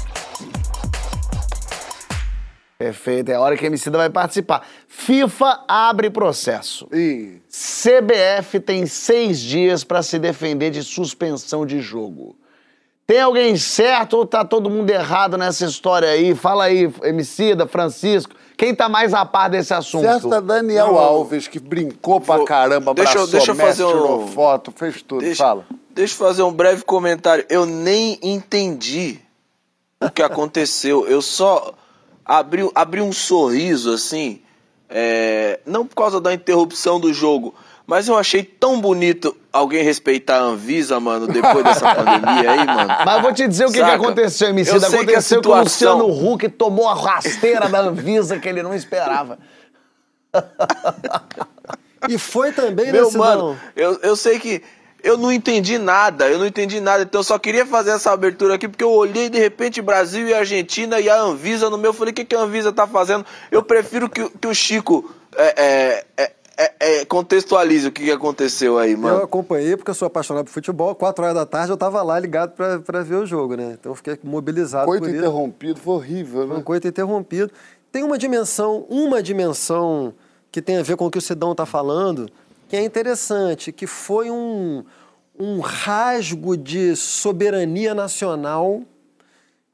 [2.81, 4.65] Perfeito, é a hora que a Emicida vai participar.
[4.87, 6.87] FIFA abre processo.
[6.91, 7.39] Ih.
[7.47, 12.35] CBF tem seis dias para se defender de suspensão de jogo.
[13.05, 16.33] Tem alguém certo ou tá todo mundo errado nessa história aí?
[16.33, 18.33] Fala aí, Emicida, Francisco.
[18.57, 20.01] Quem tá mais a par desse assunto?
[20.01, 22.45] Certo é Daniel Não, Alves, que brincou pra Vou...
[22.45, 24.25] caramba, deixa, abraçou, deixa eu fazer um...
[24.25, 25.21] foto, fez tudo.
[25.21, 25.67] Deixa, Fala.
[25.91, 27.45] Deixa eu fazer um breve comentário.
[27.47, 29.19] Eu nem entendi
[30.01, 31.07] o que aconteceu.
[31.07, 31.75] Eu só
[32.25, 34.41] abriu, abriu um sorriso assim,
[34.89, 37.53] é, não por causa da interrupção do jogo,
[37.85, 42.95] mas eu achei tão bonito alguém respeitar a Anvisa, mano, depois dessa pandemia aí, mano.
[43.05, 44.71] Mas eu vou te dizer o que, que aconteceu, MC.
[44.71, 45.41] Aconteceu que, situação...
[45.41, 49.39] que o Luciano Huck tomou a rasteira da Anvisa que ele não esperava.
[52.07, 54.61] e foi também, Meu, né, mano, eu, eu sei que
[55.03, 57.03] eu não entendi nada, eu não entendi nada.
[57.03, 60.33] Então eu só queria fazer essa abertura aqui porque eu olhei de repente Brasil e
[60.33, 61.89] Argentina e a Anvisa no meu.
[61.89, 63.25] Eu falei, o que, que a Anvisa tá fazendo?
[63.51, 68.11] Eu prefiro que, que o Chico é, é, é, é, é contextualize o que, que
[68.11, 69.19] aconteceu aí, mano.
[69.19, 70.93] Eu acompanhei porque eu sou apaixonado por futebol.
[70.93, 73.75] Quatro horas da tarde eu tava lá ligado para ver o jogo, né?
[73.79, 76.55] Então eu fiquei mobilizado coito por interrompido foi horrível, né?
[76.55, 77.51] Um coito interrompido.
[77.91, 80.13] Tem uma dimensão, uma dimensão
[80.51, 82.29] que tem a ver com o que o Sidão tá falando,
[82.71, 84.85] que é interessante, que foi um,
[85.37, 88.83] um rasgo de soberania nacional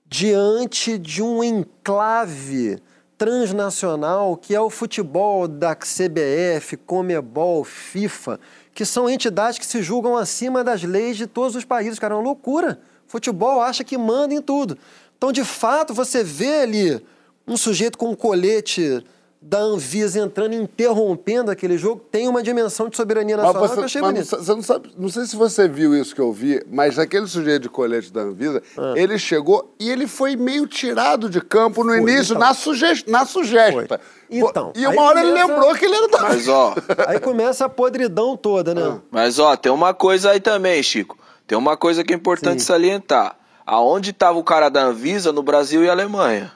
[0.07, 2.81] diante de um enclave
[3.15, 8.39] transnacional que é o futebol da CBF, Comebol, FIFA,
[8.73, 11.99] que são entidades que se julgam acima das leis de todos os países.
[11.99, 12.79] Cara, é uma loucura.
[13.05, 14.75] Futebol acha que manda em tudo.
[15.15, 17.05] Então, de fato, você vê ali
[17.47, 19.05] um sujeito com um colete
[19.41, 23.80] da Anvisa entrando interrompendo aquele jogo tem uma dimensão de soberania nacional mas você, que
[23.80, 24.30] eu achei mas bonito.
[24.30, 27.64] Você não, sabe, não sei se você viu isso que eu vi, mas aquele sujeito
[27.64, 28.93] de colete da Anvisa, ah.
[28.95, 32.47] ele chegou e ele foi meio tirado de campo no foi, início, então.
[32.47, 34.01] na, suge na sugesta.
[34.30, 35.39] Então, e uma hora começa...
[35.39, 36.76] ele lembrou que ele era da Mas ó,
[37.07, 38.81] aí começa a podridão toda, né?
[38.84, 38.99] Ah.
[39.11, 41.18] Mas ó, tem uma coisa aí também, Chico.
[41.45, 42.68] Tem uma coisa que é importante Sim.
[42.68, 43.38] salientar.
[43.65, 46.51] Aonde estava o cara da Anvisa no Brasil e Alemanha?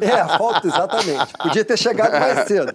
[0.00, 1.32] É, falta exatamente.
[1.38, 2.74] Podia ter chegado mais cedo.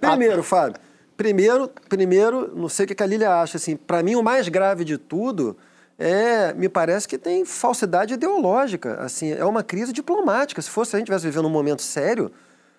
[0.00, 0.80] Primeiro, Fábio,
[1.18, 4.84] Primeiro, primeiro, não sei o que a Lília acha, assim, para mim o mais grave
[4.84, 5.56] de tudo
[5.98, 10.62] é, me parece que tem falsidade ideológica, assim, é uma crise diplomática.
[10.62, 12.30] Se fosse a gente estivesse vivendo um momento sério,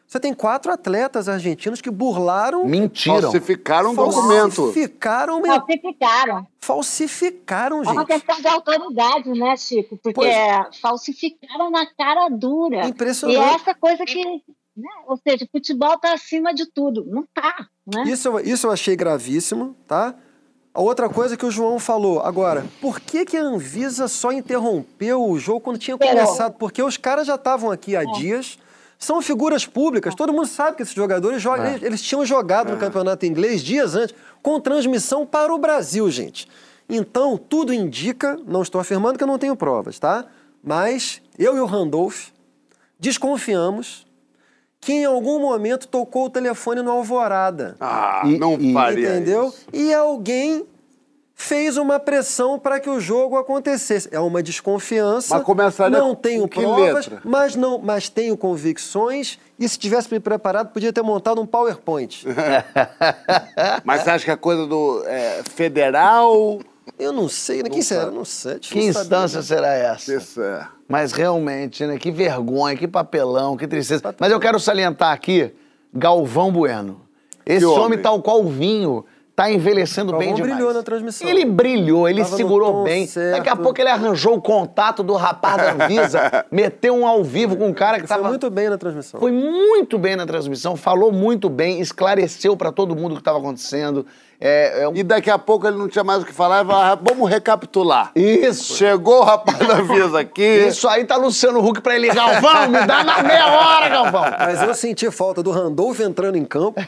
[0.10, 3.22] você tem quatro atletas argentinos que burlaram, Mentiram.
[3.22, 4.56] Falsificaram um documento.
[4.56, 6.48] falsificaram, Falsificaram.
[6.60, 8.08] falsificaram, É uma gente.
[8.08, 9.98] questão de autoridade, né, Chico?
[10.02, 10.80] Porque Pois.
[10.80, 12.86] falsificaram na cara dura.
[12.86, 13.40] E Impressionante.
[13.40, 14.24] é essa coisa que.
[14.76, 14.88] Né?
[15.08, 17.06] Ou seja, o futebol está acima de tudo.
[17.06, 17.68] Não está.
[17.86, 18.04] Né?
[18.08, 20.16] Isso, eu- isso eu achei gravíssimo, tá?
[20.74, 22.22] A outra coisa que o João falou.
[22.22, 26.54] Agora, por que, que a Anvisa só interrompeu o jogo quando tinha começado?
[26.58, 28.58] Porque os caras já estavam aqui há dias,
[29.00, 31.66] são figuras públicas, todo mundo sabe que esses jogadores jogam.
[31.66, 34.14] Eles, eles tinham jogado no campeonato inglês dias antes,
[34.44, 36.48] com transmissão para o Brasil, gente.
[36.90, 40.26] Então, tudo indica, não estou afirmando que eu não tenho provas, tá?
[40.62, 42.28] Mas eu e o Randolph
[43.00, 44.06] desconfiamos
[44.82, 47.76] que em algum momento tocou o telefone no Alvorada.
[47.80, 49.48] Ah, E- não e- faria Entendeu?
[49.48, 49.66] isso.
[49.74, 50.66] E alguém
[51.40, 54.10] fez uma pressão para que o jogo acontecesse.
[54.12, 55.36] É uma desconfiança.
[55.36, 57.22] Mas começaria não com tenho que provas, letra?
[57.24, 59.40] mas não, mas tenho convicções.
[59.58, 62.26] E se tivesse me preparado, podia ter montado um PowerPoint.
[63.84, 66.60] Mas você acha que a coisa do é, federal...
[66.98, 67.70] Eu não sei, né?
[67.70, 68.10] Quem será?
[68.10, 68.60] Não sei.
[68.60, 69.04] Que saber.
[69.04, 70.14] instância será essa?
[70.14, 70.66] Isso é...
[70.88, 71.98] Mas realmente, né?
[71.98, 74.02] Que vergonha, que papelão, que tristeza.
[74.18, 75.54] Mas eu quero salientar aqui
[75.94, 77.02] Galvão Bueno.
[77.46, 78.02] Esse homem, homem.
[78.02, 79.06] tal qual o vinho,
[79.40, 80.54] tá envelhecendo bem demais.
[80.54, 81.26] brilhou na transmissão.
[81.26, 83.08] Ele brilhou, ele Tava segurou bem.
[83.08, 83.38] certo.
[83.38, 87.56] Daqui a pouco ele arranjou o contato do rapaz da Anvisa, meteu um ao vivo
[87.56, 88.28] com um cara que Foi tava...
[88.28, 89.18] muito bem na transmissão.
[89.18, 93.38] Foi muito bem na transmissão, falou muito bem, esclareceu pra todo mundo o que estava
[93.38, 94.06] acontecendo.
[94.42, 96.82] É, é um- E daqui a pouco ele não tinha mais o que falar, falou,
[96.82, 98.12] "Ah, vamos recapitular.
[98.16, 98.76] Isso.
[98.78, 100.42] Chegou o rapaz da Visa aqui.
[100.68, 102.08] Isso aí tá Luciano Huck pra ele.
[102.10, 104.24] Galvão, me dá na meia hora, Galvão.
[104.40, 106.80] Mas eu senti falta do Randolph entrando em campo,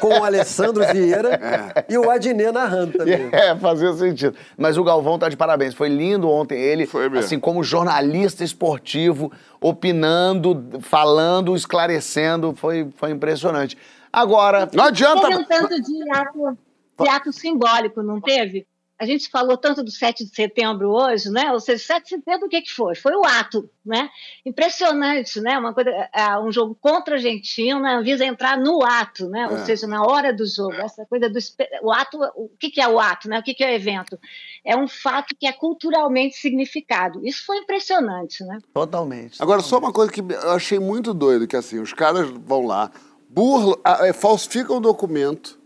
[0.00, 1.40] com o Alessandro Vieira
[1.88, 3.28] e o Adnet narrando também.
[3.32, 4.36] É, fazia sentido.
[4.56, 5.74] Mas o Galvão tá de parabéns.
[5.74, 7.18] Foi lindo ontem ele, Foi mesmo.
[7.18, 12.54] assim, como jornalista esportivo, opinando, falando, esclarecendo.
[12.56, 13.76] Foi, foi impressionante.
[14.12, 15.28] Agora, Não adianta...
[15.48, 16.56] Tanto de ato,
[17.00, 18.66] de ato simbólico, não teve?
[18.98, 21.50] A gente falou tanto do 7 de setembro hoje, né?
[21.50, 22.94] Ou seja, 7 de setembro o que, que foi?
[22.94, 24.08] Foi o ato, né?
[24.46, 25.58] Impressionante, né?
[25.58, 29.48] Uma coisa, é, um jogo contra a Argentina, a Anvisa entrar no ato, né?
[29.48, 29.64] Ou É.
[29.64, 30.74] seja, na hora do jogo.
[30.74, 31.38] Essa coisa do
[31.82, 33.40] o ato, o que, que é o ato, né?
[33.40, 34.16] O que, que é o evento?
[34.64, 37.26] É um fato que é culturalmente significado.
[37.26, 38.58] Isso foi impressionante, né?
[38.72, 39.42] totalmente.
[39.42, 42.88] Agora, só uma coisa que eu achei muito doido, que assim, os caras vão lá,
[43.28, 45.58] burlam, é, falsificam o documento,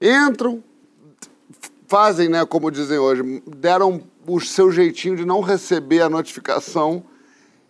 [0.00, 0.62] entram,
[1.86, 7.04] fazem, né, como dizem hoje, deram o seu jeitinho de não receber a notificação,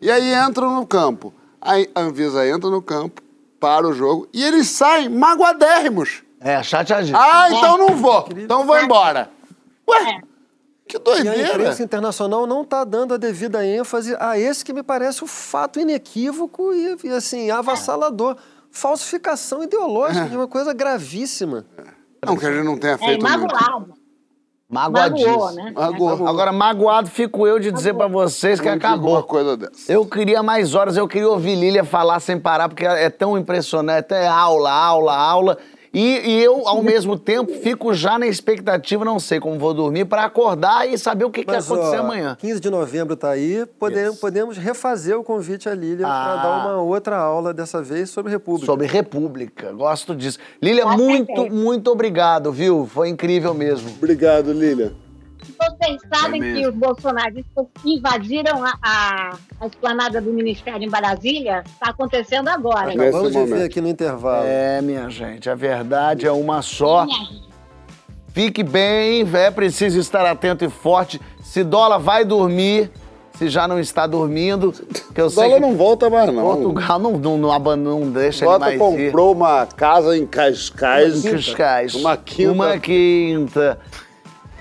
[0.00, 1.32] e aí entram no campo.
[1.60, 3.22] Aí a Anvisa entra no campo,
[3.58, 6.22] para o jogo, e eles saem magoadérrimos.
[6.40, 7.16] É, chateadinho.
[7.16, 9.30] Ah, então não vou, então vou embora.
[9.88, 10.20] Ué,
[10.86, 11.52] que E a doideira.
[11.54, 15.80] imprensa internacional não está dando a devida ênfase a esse que me parece o fato
[15.80, 18.36] inequívoco e, assim, avassalador.
[18.70, 21.64] Falsificação ideológica de uma coisa gravíssima.
[22.30, 23.36] Não que a gente não tenha É feito muito.
[23.44, 23.94] imaculado.
[24.68, 25.30] Magoadíssimo.
[25.30, 25.72] Magoou, né?
[25.76, 26.26] Magoou.
[26.28, 29.12] Agora, magoado fico eu de dizer pra vocês que Não acabou.
[29.12, 29.92] uma coisa dessa.
[29.92, 34.12] Eu queria mais horas, eu queria ouvir Lília falar sem parar, porque é tão impressionante,
[34.14, 35.58] é aula, aula, aula.
[35.94, 40.04] E, e eu, ao mesmo tempo, fico já na expectativa, não sei como vou dormir,
[40.06, 42.36] pra acordar e saber o que, que vai Mas, acontecer ó, amanhã.
[42.40, 46.24] 15 de novembro está aí, podemos, podemos refazer o convite à Lília Ah.
[46.24, 48.66] para dar uma outra aula, dessa vez, sobre República.
[48.66, 50.38] Sobre República, gosto disso.
[50.60, 52.86] Lília, muito, muito obrigado, viu?
[52.92, 53.88] Foi incrível mesmo.
[53.96, 54.92] Obrigado, Lília.
[55.58, 61.62] Vocês sabem É que os bolsonaristas invadiram a, a, a esplanada do Ministério em Brasília?
[61.66, 62.92] Está acontecendo agora.
[62.92, 64.44] Acabamos de ver aqui no intervalo.
[64.46, 67.06] É, minha gente, a verdade é uma só.
[68.28, 71.20] Fique bem, é preciso estar atento e forte.
[71.40, 72.90] Se Dola vai dormir,
[73.38, 74.72] se já não está dormindo,
[75.14, 76.42] que eu sei Dólar não volta mais, não.
[76.42, 78.78] Portugal não, não, não, não deixa ele Bota mais ir.
[78.78, 81.22] comprou uma casa em Cascais.
[81.22, 81.94] Cascais.
[81.94, 82.52] Uma quinta.
[82.52, 83.78] Uma quinta.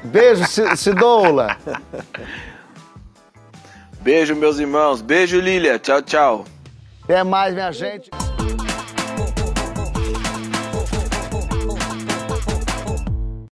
[0.04, 0.44] Beijo,
[0.76, 1.58] Cidoula.
[4.02, 5.02] Beijo, meus irmãos.
[5.02, 5.80] Beijo, Lília.
[5.80, 6.46] Tchau, tchau.
[7.04, 8.10] Até mais, minha gente.